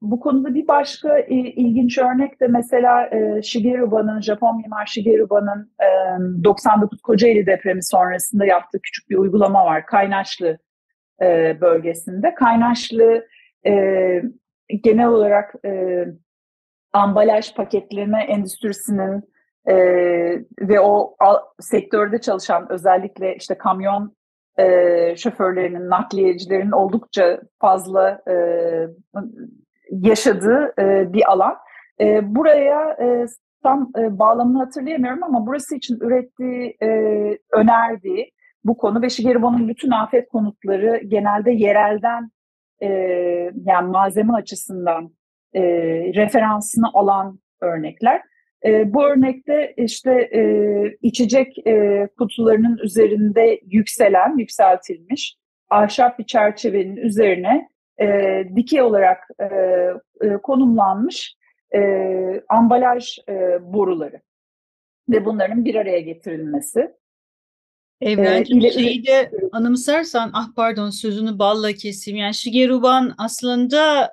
[0.03, 3.11] Bu konuda bir başka ilginç örnek de mesela
[3.43, 5.73] Shigeru Ban'ın, Japon mimar Shigeru Ban'ın
[6.45, 9.87] 99 Kocaeli depremi sonrasında yaptığı küçük bir uygulama var.
[9.87, 10.59] Kaynaşlı
[11.61, 12.35] bölgesinde.
[12.35, 13.27] Kaynaşlı
[14.83, 15.55] genel olarak
[16.93, 19.23] ambalaj paketleme endüstrisinin
[20.61, 21.17] ve o
[21.61, 24.17] sektörde çalışan özellikle işte kamyon
[24.59, 28.35] e, şoförlerinin, nakliyecilerin oldukça fazla e,
[29.91, 31.57] yaşadığı e, bir alan.
[32.01, 33.27] E, buraya e,
[33.63, 36.89] tam e, bağlamını hatırlayamıyorum ama burası için ürettiği, e,
[37.53, 38.33] önerdiği
[38.65, 42.31] bu konu ve Shigerubo'nun bütün afet konutları genelde yerelden
[42.83, 42.89] e,
[43.65, 45.11] yani malzeme açısından
[45.55, 45.63] e,
[46.15, 48.23] referansını alan örnekler.
[48.67, 50.43] E, bu örnekte işte e,
[51.03, 55.37] içecek e, kutularının üzerinde yükselen, yükseltilmiş
[55.71, 57.69] ahşap bir çerçevenin üzerine
[58.01, 58.07] e,
[58.57, 59.45] dikey olarak e,
[60.27, 61.37] e, konumlanmış
[61.75, 61.81] e,
[62.49, 64.21] ambalaj e, boruları
[65.09, 66.91] ve bunların bir araya getirilmesi.
[68.01, 72.19] Evrencim ee, şeyi de anımsarsan, ah pardon sözünü balla keseyim.
[72.19, 74.13] Yani Shigeruban aslında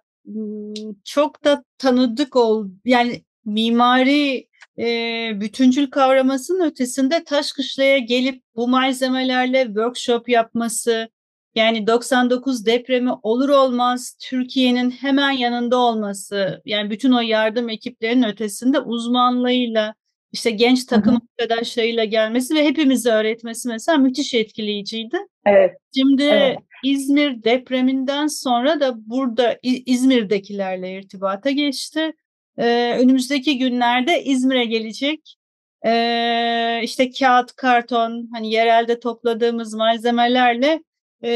[1.03, 4.47] çok da tanıdık ol, yani mimari
[4.79, 11.09] e, bütüncül kavramasının ötesinde Taşkışla'ya gelip bu malzemelerle workshop yapması,
[11.55, 18.79] yani 99 depremi olur olmaz Türkiye'nin hemen yanında olması, yani bütün o yardım ekiplerinin ötesinde
[18.79, 19.95] uzmanlığıyla,
[20.31, 25.17] işte genç takım arkadaşlarıyla gelmesi ve hepimizi öğretmesi mesela müthiş etkileyiciydi.
[25.45, 25.71] Evet.
[25.95, 26.57] Şimdi evet.
[26.83, 32.13] İzmir depreminden sonra da burada İzmir'dekilerle irtibata geçti
[32.57, 35.37] önümüzdeki günlerde İzmir'e gelecek.
[35.85, 40.83] E, işte kağıt, karton, hani yerelde topladığımız malzemelerle
[41.21, 41.29] e,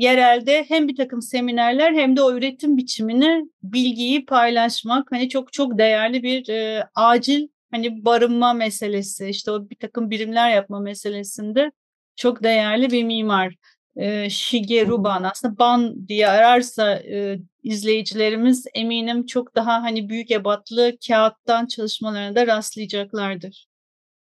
[0.00, 5.78] yerelde hem bir takım seminerler hem de o üretim biçimini, bilgiyi paylaşmak hani çok çok
[5.78, 11.72] değerli bir e, acil hani barınma meselesi, işte o bir takım birimler yapma meselesinde
[12.16, 13.54] çok değerli bir mimar
[13.96, 20.92] e, Shigeru Ban aslında Ban diye ararsa e, izleyicilerimiz eminim çok daha hani büyük ebatlı
[21.08, 23.66] kağıttan çalışmalarına da rastlayacaklardır.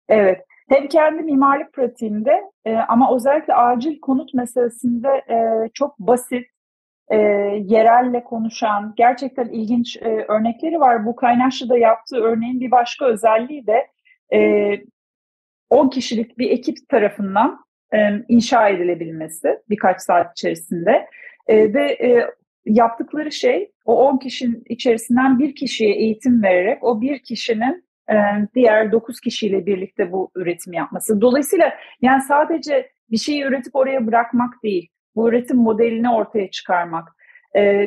[0.09, 0.45] Evet.
[0.69, 6.47] Hem kendi mimarlık pratiğinde e, ama özellikle acil konut meselesinde e, çok basit,
[7.09, 7.17] e,
[7.67, 11.07] yerelle konuşan, gerçekten ilginç e, örnekleri var.
[11.07, 13.87] Bu Kaynaşlı'da yaptığı örneğin bir başka özelliği de
[14.35, 14.81] e,
[15.71, 17.65] 10 kişilik bir ekip tarafından
[18.29, 21.07] inşa edilebilmesi birkaç saat içerisinde
[21.49, 22.27] e, ve e,
[22.65, 27.85] yaptıkları şey o 10 kişinin içerisinden bir kişiye eğitim vererek o bir kişinin
[28.55, 31.21] diğer 9 kişiyle birlikte bu üretimi yapması.
[31.21, 37.09] Dolayısıyla yani sadece bir şeyi üretip oraya bırakmak değil, bu üretim modelini ortaya çıkarmak.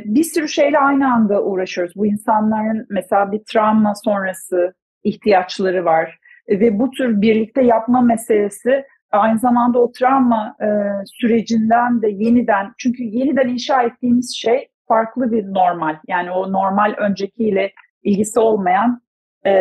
[0.06, 1.96] Bir sürü şeyle aynı anda uğraşıyoruz.
[1.96, 9.40] Bu insanların mesela bir travma sonrası ihtiyaçları var ve bu tür birlikte yapma meselesi aynı
[9.40, 10.68] zamanda o travma e,
[11.06, 17.72] sürecinden de yeniden çünkü yeniden inşa ettiğimiz şey farklı bir normal yani o normal öncekiyle
[18.04, 19.02] ilgisi olmayan
[19.46, 19.52] e,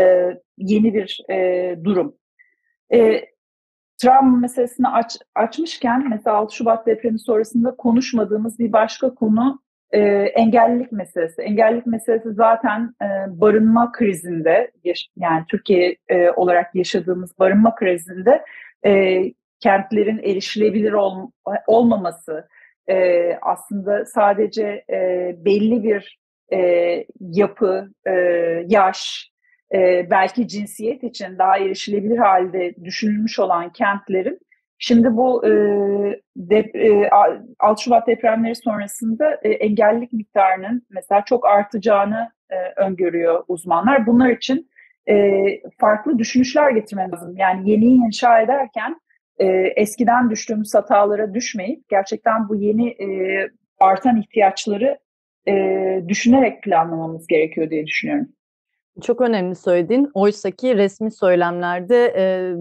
[0.58, 2.14] yeni bir e, durum.
[2.92, 3.24] E,
[4.02, 10.00] travma meselesini aç, açmışken mesela 6 Şubat depremi sonrasında konuşmadığımız bir başka konu e,
[10.34, 11.42] engellilik meselesi.
[11.42, 13.06] Engellilik meselesi zaten e,
[13.40, 14.70] barınma krizinde
[15.16, 18.44] yani Türkiye e, olarak yaşadığımız barınma krizinde
[18.86, 19.22] e,
[19.60, 21.30] kentlerin erişilebilir ol,
[21.66, 22.48] olmaması
[22.88, 26.18] e, aslında sadece e, belli bir
[26.52, 26.58] e,
[27.20, 28.12] yapı, e,
[28.66, 29.30] yaş,
[29.74, 34.38] e, belki cinsiyet için daha erişilebilir halde düşünülmüş olan kentlerin
[34.78, 35.50] şimdi bu e,
[36.36, 37.10] dep, e,
[37.58, 44.06] 6 Şubat depremleri sonrasında e, engellilik miktarının mesela çok artacağını e, öngörüyor uzmanlar.
[44.06, 44.70] Bunlar için
[45.08, 45.44] e,
[45.78, 47.36] farklı düşünüşler getirmemiz lazım.
[47.36, 49.00] Yani yeni inşa ederken
[49.38, 53.06] e, eskiden düştüğümüz hatalara düşmeyip gerçekten bu yeni e,
[53.80, 54.98] artan ihtiyaçları
[55.48, 55.54] e,
[56.08, 58.28] düşünerek planlamamız gerekiyor diye düşünüyorum.
[59.02, 60.10] Çok önemli söylediğin.
[60.14, 62.54] Oysa ki resmi söylemlerde e,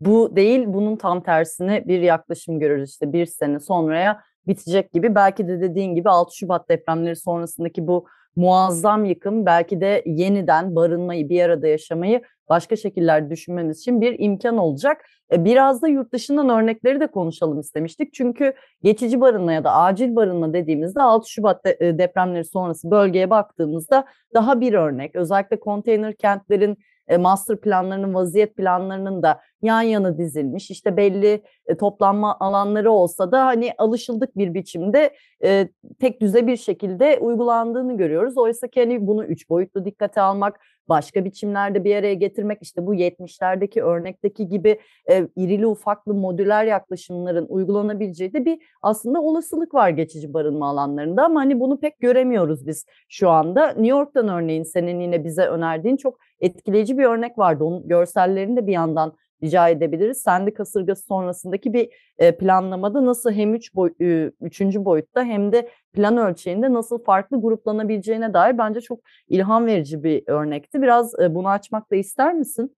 [0.00, 2.90] bu değil, bunun tam tersine bir yaklaşım görürüz.
[2.90, 5.14] İşte bir sene sonraya bitecek gibi.
[5.14, 11.28] Belki de dediğin gibi 6 Şubat depremleri sonrasındaki bu muazzam yıkım belki de yeniden barınmayı,
[11.28, 15.04] bir arada yaşamayı başka şekiller düşünmemiz için bir imkan olacak.
[15.32, 18.14] E, biraz da yurt dışından örnekleri de konuşalım istemiştik.
[18.14, 24.04] Çünkü geçici barınma ya da acil barınma dediğimizde 6 Şubat e, depremleri sonrası bölgeye baktığımızda
[24.34, 25.16] daha bir örnek.
[25.16, 26.78] Özellikle konteyner kentlerin
[27.18, 30.70] master planlarının, vaziyet planlarının da yan yana dizilmiş.
[30.70, 35.68] İşte belli e, toplanma alanları olsa da hani alışıldık bir biçimde e,
[36.00, 38.38] tek düze bir şekilde uygulandığını görüyoruz.
[38.38, 42.94] Oysa ki hani bunu üç boyutlu dikkate almak, başka biçimlerde bir araya getirmek işte bu
[42.94, 50.34] 70'lerdeki örnekteki gibi e, irili ufaklı modüler yaklaşımların uygulanabileceği de bir aslında olasılık var geçici
[50.34, 53.66] barınma alanlarında ama hani bunu pek göremiyoruz biz şu anda.
[53.66, 57.64] New York'tan örneğin senin yine bize önerdiğin çok etkileyici bir örnek vardı.
[57.64, 60.22] Onun görsellerini de bir yandan rica edebiliriz.
[60.22, 65.68] Sendi kasırgası sonrasındaki bir e, planlamada nasıl hem üç boy, e, üçüncü boyutta hem de
[65.92, 70.82] plan ölçeğinde nasıl farklı gruplanabileceğine dair bence çok ilham verici bir örnekti.
[70.82, 72.76] Biraz e, bunu açmak da ister misin?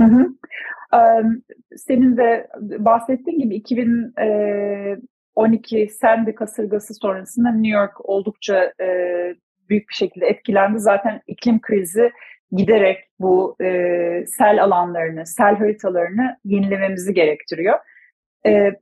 [0.00, 0.26] Hı hı.
[1.76, 8.72] Senin de bahsettiğin gibi 2012 Sandy kasırgası sonrasında New York oldukça
[9.68, 10.78] büyük bir şekilde etkilendi.
[10.78, 12.10] Zaten iklim krizi
[12.52, 17.78] giderek bu e, sel alanlarını, sel haritalarını yenilememizi gerektiriyor.
[18.46, 18.72] E,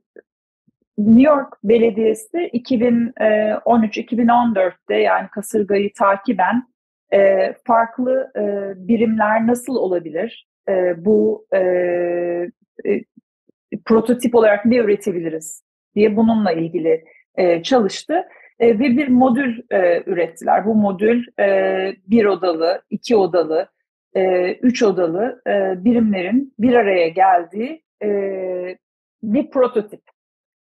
[0.97, 6.63] New York Belediyesi 2013-2014'te yani kasırgayı takiben
[7.13, 8.41] e, farklı e,
[8.87, 10.47] birimler nasıl olabilir?
[10.69, 12.49] E, bu e, e,
[13.85, 15.63] prototip olarak ne üretebiliriz
[15.95, 17.03] diye bununla ilgili
[17.35, 18.25] e, çalıştı e,
[18.61, 20.65] ve bir modül e, ürettiler.
[20.65, 21.47] Bu modül e,
[22.07, 23.67] bir odalı, iki odalı,
[24.15, 28.09] e, üç odalı e, birimlerin bir araya geldiği e,
[29.23, 30.01] bir prototip.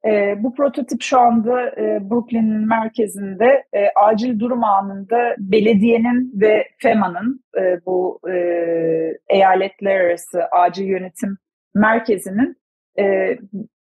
[0.07, 7.45] E, bu prototip şu anda e, Brooklyn'in merkezinde e, acil durum anında belediyenin ve FEMA'nın
[7.59, 8.35] e, bu e,
[9.29, 11.39] eyaletler arası acil yönetim
[11.75, 12.57] merkezinin
[12.99, 13.37] e,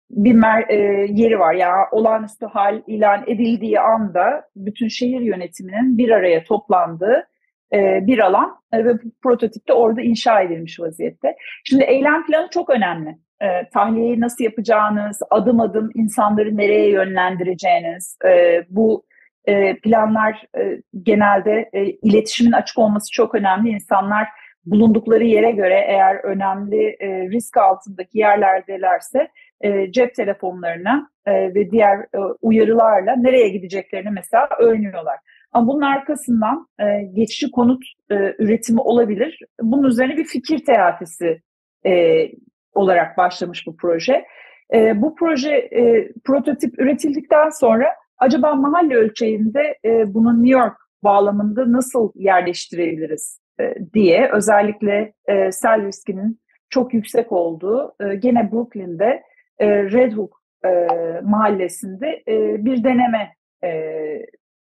[0.09, 0.75] bir mer, e,
[1.09, 1.53] yeri var.
[1.53, 7.27] Yani olağanüstü hal ilan edildiği anda bütün şehir yönetiminin bir araya toplandığı
[7.73, 11.35] e, bir alan e, ve bu prototip de orada inşa edilmiş vaziyette.
[11.63, 13.17] Şimdi eylem planı çok önemli.
[13.41, 19.05] E, tahliyeyi nasıl yapacağınız, adım adım insanları nereye yönlendireceğiniz, e, bu
[19.45, 23.69] e, planlar e, genelde e, iletişimin açık olması çok önemli.
[23.69, 24.27] İnsanlar
[24.65, 29.27] bulundukları yere göre eğer önemli e, risk altındaki yerlerdelerse
[29.61, 35.17] e, cep telefonlarına e, ve diğer e, uyarılarla nereye gideceklerini mesela öğreniyorlar.
[35.51, 39.39] Ama bunun arkasından e, geçici konut e, üretimi olabilir.
[39.61, 41.41] Bunun üzerine bir fikir terapisi
[41.85, 42.25] e,
[42.73, 44.25] olarak başlamış bu proje.
[44.73, 47.87] E, bu proje e, prototip üretildikten sonra
[48.17, 55.85] acaba mahalle ölçeğinde e, bunu New York bağlamında nasıl yerleştirebiliriz e, diye özellikle e, sel
[55.87, 56.39] riskinin
[56.69, 59.23] çok yüksek olduğu e, gene Brooklyn'de
[59.59, 60.87] e, Red Hook e,
[61.23, 63.69] mahallesinde e, bir deneme e,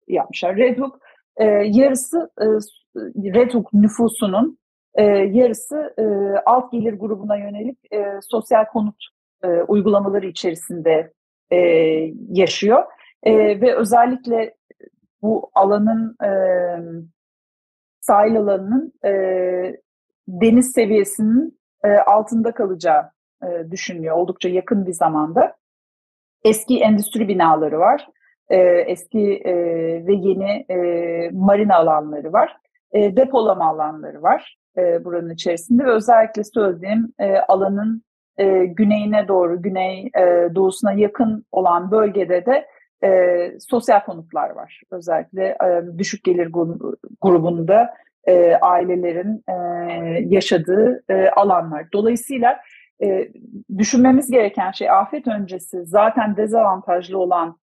[0.07, 0.57] yapmışlar.
[0.57, 0.99] Red Hook
[1.37, 2.45] e, yarısı e,
[3.33, 4.57] Red Hook nüfusunun
[4.95, 6.03] e, yarısı e,
[6.45, 9.05] alt gelir grubuna yönelik e, sosyal konut
[9.43, 11.13] e, uygulamaları içerisinde
[11.51, 11.57] e,
[12.29, 12.83] yaşıyor.
[13.23, 14.53] E, ve özellikle
[15.21, 16.31] bu alanın e,
[17.99, 19.11] sahil alanının e,
[20.27, 23.11] deniz seviyesinin e, altında kalacağı
[23.43, 25.55] e, düşünülüyor oldukça yakın bir zamanda.
[26.43, 28.07] Eski endüstri binaları var,
[28.49, 29.55] e, eski e,
[30.07, 32.57] ve yeni e, marina alanları var,
[32.91, 38.03] e, depolama alanları var e, buranın içerisinde ve özellikle söylediğim e, alanın
[38.37, 42.67] e, güneyine doğru, güney e, doğusuna yakın olan bölgede de
[43.03, 44.81] e, sosyal konutlar var.
[44.91, 46.51] Özellikle e, düşük gelir
[47.21, 47.93] grubunda
[48.27, 49.53] e, ailelerin e,
[50.27, 51.87] yaşadığı e, alanlar.
[51.93, 52.59] Dolayısıyla
[53.03, 53.31] e,
[53.77, 57.59] düşünmemiz gereken şey afet öncesi zaten dezavantajlı olan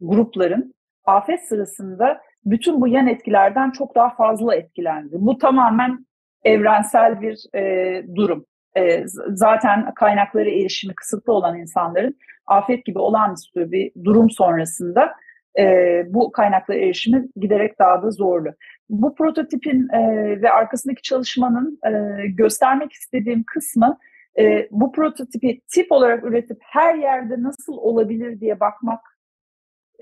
[0.00, 5.16] grupların afet sırasında bütün bu yan etkilerden çok daha fazla etkilendi.
[5.18, 6.06] Bu tamamen
[6.44, 8.46] evrensel bir e, durum.
[8.76, 12.16] E, zaten kaynakları erişimi kısıtlı olan insanların
[12.46, 15.14] afet gibi olağanüstü bir durum sonrasında
[15.58, 15.64] e,
[16.08, 18.48] bu kaynaklara erişimi giderek daha da zorlu.
[18.88, 20.00] Bu prototipin e,
[20.42, 23.98] ve arkasındaki çalışmanın e, göstermek istediğim kısmı
[24.38, 29.00] e, bu prototipi tip olarak üretip her yerde nasıl olabilir diye bakmak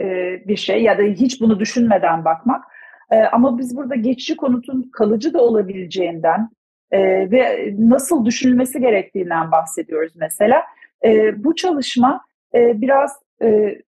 [0.01, 0.05] e,
[0.49, 2.65] bir şey ya da hiç bunu düşünmeden bakmak.
[3.11, 6.51] E, ama biz burada geçici konutun kalıcı da olabileceğinden
[6.91, 10.63] e, ve nasıl düşünülmesi gerektiğinden bahsediyoruz mesela.
[11.05, 12.25] E, bu çalışma
[12.55, 13.79] e, biraz e,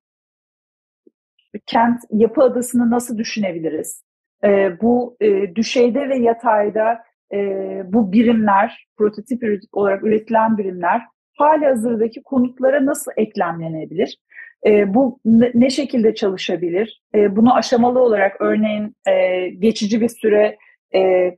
[1.66, 4.02] kent yapı adasını nasıl düşünebiliriz?
[4.44, 7.38] E, bu e, düşeyde ve yatayda e,
[7.84, 11.02] bu birimler, prototip olarak üretilen birimler
[11.36, 14.18] hali hazırdaki konutlara nasıl eklemlenebilir?
[14.66, 15.20] E, bu
[15.54, 17.02] ne şekilde çalışabilir?
[17.14, 20.58] E, bunu aşamalı olarak örneğin e, geçici bir süre
[20.94, 21.32] e,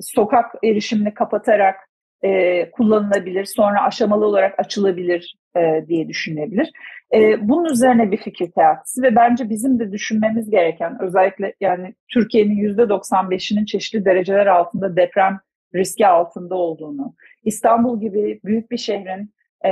[0.00, 1.87] sokak erişimini kapatarak
[2.22, 6.72] e, kullanılabilir, sonra aşamalı olarak açılabilir e, diye düşünülebilir.
[7.14, 12.56] E, bunun üzerine bir fikir teatisi ve bence bizim de düşünmemiz gereken özellikle yani Türkiye'nin
[12.56, 15.38] yüzde 95'inin çeşitli dereceler altında deprem
[15.74, 17.14] riski altında olduğunu,
[17.44, 19.70] İstanbul gibi büyük bir şehrin e,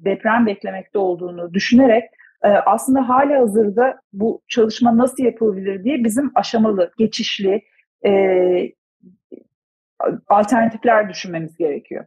[0.00, 2.04] deprem beklemekte olduğunu düşünerek
[2.44, 7.62] e, aslında hala hazırda bu çalışma nasıl yapılabilir diye bizim aşamalı, geçişli
[8.06, 8.72] e,
[10.28, 12.04] alternatifler düşünmemiz gerekiyor.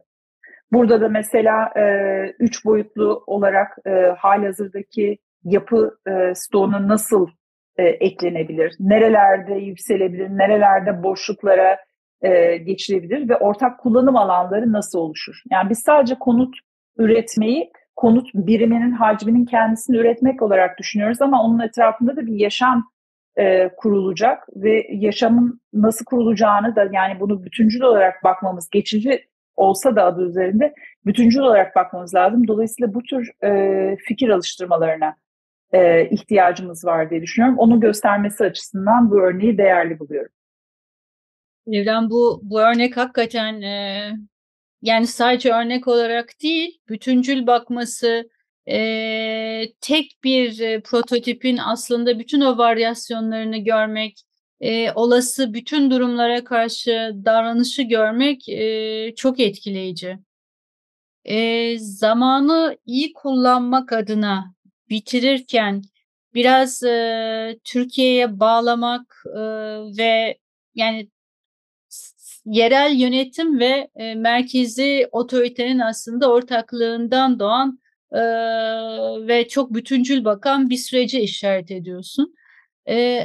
[0.72, 1.82] Burada da mesela e,
[2.38, 7.28] üç boyutlu olarak e, halihazırdaki yapı e, stoğuna nasıl
[7.76, 11.78] e, eklenebilir, nerelerde yükselebilir, nerelerde boşluklara
[12.22, 15.42] e, geçilebilir ve ortak kullanım alanları nasıl oluşur?
[15.50, 16.54] Yani biz sadece konut
[16.98, 22.90] üretmeyi konut biriminin hacminin kendisini üretmek olarak düşünüyoruz ama onun etrafında da bir yaşam
[23.38, 29.26] e, kurulacak ve yaşamın nasıl kurulacağını da yani bunu bütüncül olarak bakmamız geçici
[29.56, 30.74] olsa da adı üzerinde
[31.06, 32.48] bütüncül olarak bakmamız lazım.
[32.48, 35.16] Dolayısıyla bu tür e, fikir alıştırmalarına
[35.72, 37.58] e, ihtiyacımız var diye düşünüyorum.
[37.58, 40.32] Onu göstermesi açısından bu örneği değerli buluyorum.
[41.72, 44.10] Evren bu bu örnek hakikaten e,
[44.82, 48.28] yani sadece örnek olarak değil, bütüncül bakması,
[48.70, 54.22] e, tek bir prototipin aslında bütün o varyasyonlarını görmek,
[54.60, 60.18] e, olası bütün durumlara karşı davranışı görmek e, çok etkileyici.
[61.24, 64.54] E, zamanı iyi kullanmak adına
[64.90, 65.82] bitirirken
[66.34, 69.40] biraz e, Türkiye'ye bağlamak e,
[69.98, 70.38] ve
[70.74, 71.08] yani
[72.44, 77.78] yerel yönetim ve e, merkezi otoritenin aslında ortaklığından doğan
[78.12, 78.20] e,
[79.28, 82.34] ve çok bütüncül bakan bir sürece işaret ediyorsun.
[82.88, 83.20] E,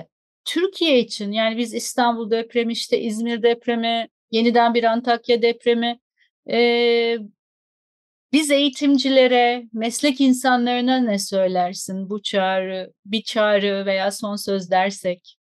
[0.46, 6.00] Türkiye için yani biz İstanbul depremi işte İzmir depremi yeniden bir Antakya depremi
[6.52, 7.18] e,
[8.34, 15.38] biz eğitimcilere, meslek insanlarına ne söylersin bu çağrı, bir çağrı veya son söz dersek?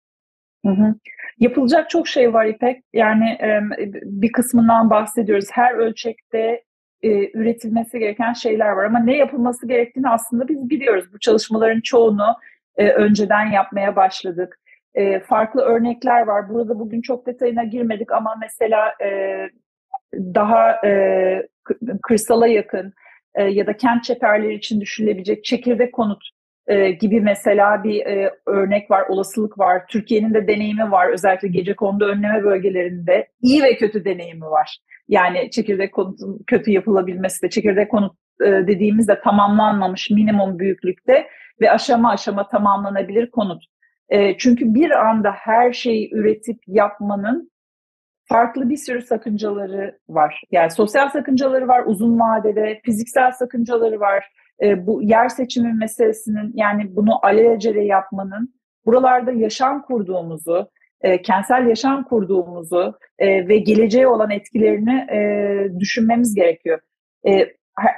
[0.65, 0.95] Hı hı.
[1.39, 2.83] Yapılacak çok şey var İpek.
[2.93, 3.37] Yani
[4.03, 5.47] bir kısmından bahsediyoruz.
[5.51, 6.63] Her ölçekte
[7.03, 11.05] e, üretilmesi gereken şeyler var ama ne yapılması gerektiğini aslında biz biliyoruz.
[11.13, 12.35] Bu çalışmaların çoğunu
[12.77, 14.59] e, önceden yapmaya başladık.
[14.93, 16.49] E, farklı örnekler var.
[16.49, 19.37] Burada bugün çok detayına girmedik ama mesela e,
[20.13, 21.47] daha e,
[22.01, 22.93] kırsala yakın
[23.35, 26.29] e, ya da kent çeperleri için düşünülebilecek çekirdek konut
[26.67, 29.87] e, gibi mesela bir e, örnek var, olasılık var.
[29.87, 31.13] Türkiye'nin de deneyimi var.
[31.13, 34.77] Özellikle gece kondu önleme bölgelerinde iyi ve kötü deneyimi var.
[35.07, 41.27] Yani çekirdek konutun kötü yapılabilmesi de çekirdek konut e, dediğimizde tamamlanmamış minimum büyüklükte
[41.61, 43.63] ve aşama aşama tamamlanabilir konut.
[44.09, 47.51] E, çünkü bir anda her şeyi üretip yapmanın
[48.25, 50.41] farklı bir sürü sakıncaları var.
[50.51, 54.25] Yani sosyal sakıncaları var uzun vadede, fiziksel sakıncaları var
[54.61, 58.53] e, bu yer seçimi meselesinin yani bunu alelacele yapmanın
[58.85, 60.69] buralarda yaşam kurduğumuzu,
[61.01, 65.07] e, kentsel yaşam kurduğumuzu e, ve geleceğe olan etkilerini
[65.79, 66.79] düşünmemiz gerekiyor.
[67.27, 67.47] E,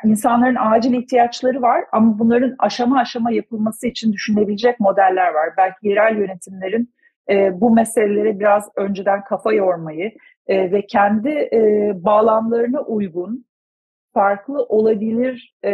[0.05, 5.49] insanların acil ihtiyaçları var ama bunların aşama aşama yapılması için düşünebilecek modeller var.
[5.57, 6.93] Belki yerel yönetimlerin
[7.61, 10.11] bu meselelere biraz önceden kafa yormayı
[10.49, 11.49] ve kendi
[12.03, 13.45] bağlamlarına uygun
[14.13, 15.71] farklı olabilir e,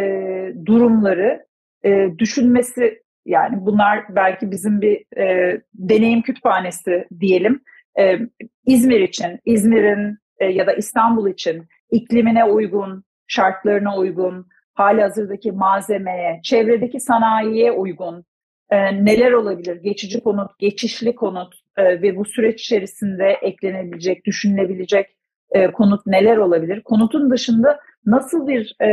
[0.66, 1.46] durumları
[1.84, 7.62] e, düşünmesi yani bunlar belki bizim bir e, deneyim kütüphanesi diyelim.
[7.98, 8.18] E,
[8.66, 16.40] İzmir için, İzmir'in e, ya da İstanbul için iklimine uygun, şartlarına uygun, hali hazırdaki malzemeye,
[16.42, 18.24] çevredeki sanayiye uygun
[18.70, 19.76] e, neler olabilir?
[19.82, 25.16] Geçici konut, geçişli konut e, ve bu süreç içerisinde eklenebilecek, düşünülebilecek
[25.50, 26.82] e, konut neler olabilir?
[26.82, 28.88] Konutun dışında nasıl bir e,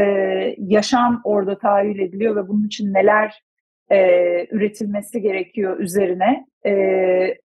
[0.57, 3.43] yaşam orada tahayyül ediliyor ve bunun için neler
[3.91, 3.97] e,
[4.51, 6.73] üretilmesi gerekiyor üzerine e,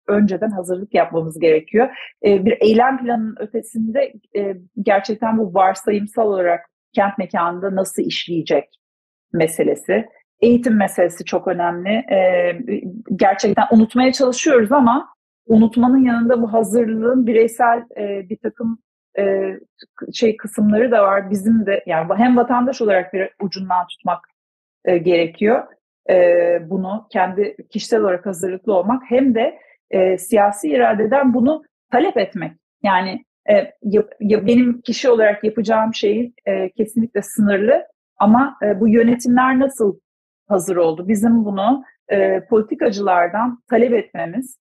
[0.07, 1.89] önceden hazırlık yapmamız gerekiyor.
[2.25, 8.79] E, bir eylem planının ötesinde e, gerçekten bu varsayımsal olarak kent mekanında nasıl işleyecek
[9.33, 10.05] meselesi.
[10.41, 11.89] Eğitim meselesi çok önemli.
[11.89, 12.51] E,
[13.15, 15.09] gerçekten unutmaya çalışıyoruz ama
[15.45, 18.79] unutmanın yanında bu hazırlığın bireysel e, bir takım
[19.19, 19.53] e,
[20.13, 21.31] şey kısımları da var.
[21.31, 24.27] Bizim de yani hem vatandaş olarak bir ucundan tutmak
[24.85, 25.63] e, gerekiyor.
[26.09, 29.59] E, bunu kendi kişisel olarak hazırlıklı olmak hem de
[30.17, 32.51] siyasi iradeden bunu talep etmek.
[32.83, 33.25] Yani
[33.83, 37.85] ya, ya benim kişi olarak yapacağım şey e, kesinlikle sınırlı
[38.17, 39.99] ama bu yönetimler nasıl
[40.47, 41.07] hazır oldu?
[41.07, 44.57] Bizim bunu e, politikacılardan talep etmemiz,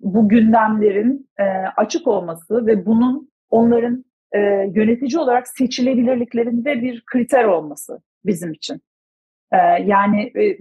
[0.00, 1.30] bu gündemlerin
[1.76, 4.38] açık olması ve bunun onların e,
[4.74, 8.80] yönetici olarak seçilebilirliklerinde bir kriter olması bizim için.
[9.52, 10.58] E, yani e,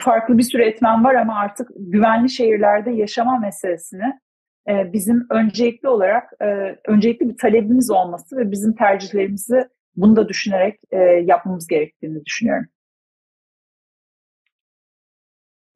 [0.00, 4.20] farklı bir sürü etmen var ama artık güvenli şehirlerde yaşama meselesini
[4.68, 6.46] e, bizim öncelikli olarak e,
[6.88, 12.66] öncelikli bir talebimiz olması ve bizim tercihlerimizi bunu da düşünerek e, yapmamız gerektiğini düşünüyorum.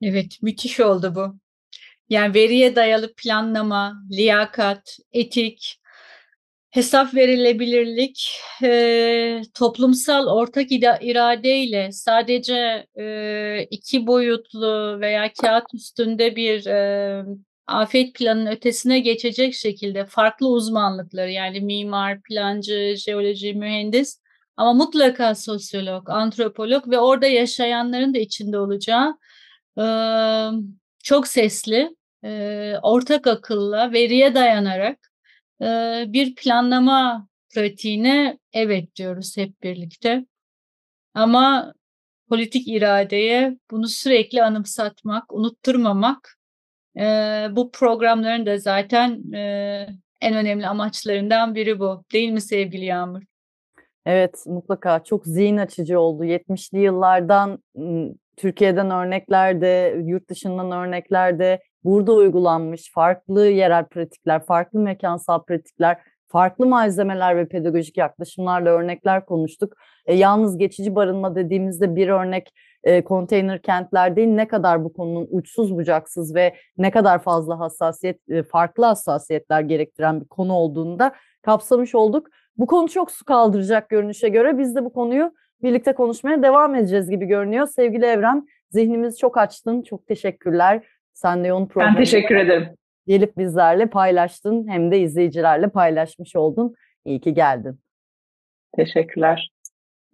[0.03, 1.39] Evet, müthiş oldu bu.
[2.09, 5.78] Yani veriye dayalı planlama, liyakat, etik,
[6.71, 8.31] hesap verilebilirlik,
[8.63, 17.25] e, toplumsal ortak iradeyle sadece e, iki boyutlu veya kağıt üstünde bir e,
[17.67, 24.21] afet planının ötesine geçecek şekilde farklı uzmanlıkları yani mimar, plancı, jeoloji, mühendis
[24.57, 29.19] ama mutlaka sosyolog, antropolog ve orada yaşayanların da içinde olacağı
[29.79, 29.85] e,
[31.03, 34.99] çok sesli, e, ortak akılla, veriye dayanarak
[36.13, 40.25] bir planlama pratiğine evet diyoruz hep birlikte.
[41.15, 41.75] Ama
[42.29, 46.39] politik iradeye bunu sürekli anımsatmak, unutturmamak
[47.51, 49.23] bu programların da zaten
[50.21, 52.05] en önemli amaçlarından biri bu.
[52.13, 53.23] Değil mi sevgili Yağmur?
[54.07, 56.25] Evet mutlaka çok zihin açıcı oldu.
[56.25, 57.59] 70'li yıllardan
[58.37, 65.99] Türkiye'den örneklerde, yurt dışından örneklerde burada uygulanmış farklı yerel pratikler, farklı mekansal pratikler,
[66.29, 69.75] farklı malzemeler ve pedagojik yaklaşımlarla örnekler konuştuk.
[70.07, 72.53] E, yalnız geçici barınma dediğimizde bir örnek
[72.85, 78.31] e, konteyner kentler değil ne kadar bu konunun uçsuz bucaksız ve ne kadar fazla hassasiyet,
[78.31, 81.13] e, farklı hassasiyetler gerektiren bir konu olduğunu da
[81.43, 82.27] kapsamış olduk.
[82.57, 87.11] Bu konu çok su kaldıracak görünüşe göre biz de bu konuyu birlikte konuşmaya devam edeceğiz
[87.11, 87.67] gibi görünüyor.
[87.67, 89.83] Sevgili Evren, zihnimizi çok açtın.
[89.83, 90.83] Çok teşekkürler.
[91.19, 91.95] Sen de yoğun program.
[91.95, 92.69] Ben teşekkür ederim.
[93.07, 96.75] Gelip bizlerle paylaştın hem de izleyicilerle paylaşmış oldun.
[97.05, 97.81] İyi ki geldin.
[98.77, 99.51] Teşekkürler.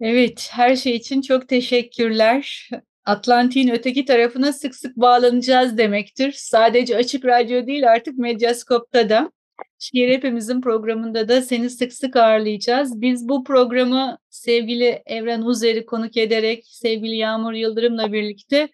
[0.00, 2.70] Evet, her şey için çok teşekkürler.
[3.04, 6.32] Atlantik'in öteki tarafına sık sık bağlanacağız demektir.
[6.32, 9.32] Sadece Açık Radyo değil artık Medyaskop'ta da.
[9.78, 13.00] Şiir Hepimizin programında da seni sık sık ağırlayacağız.
[13.00, 18.68] Biz bu programı sevgili Evren Uzer'i konuk ederek sevgili Yağmur Yıldırım'la birlikte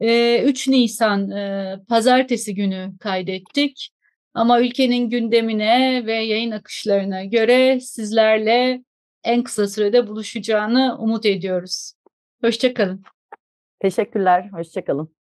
[0.00, 1.30] 3 Nisan
[1.88, 3.90] pazartesi günü kaydettik.
[4.34, 8.82] Ama ülkenin gündemine ve yayın akışlarına göre sizlerle
[9.24, 11.92] en kısa sürede buluşacağını umut ediyoruz.
[12.44, 13.02] Hoşçakalın.
[13.80, 15.21] Teşekkürler, hoşçakalın.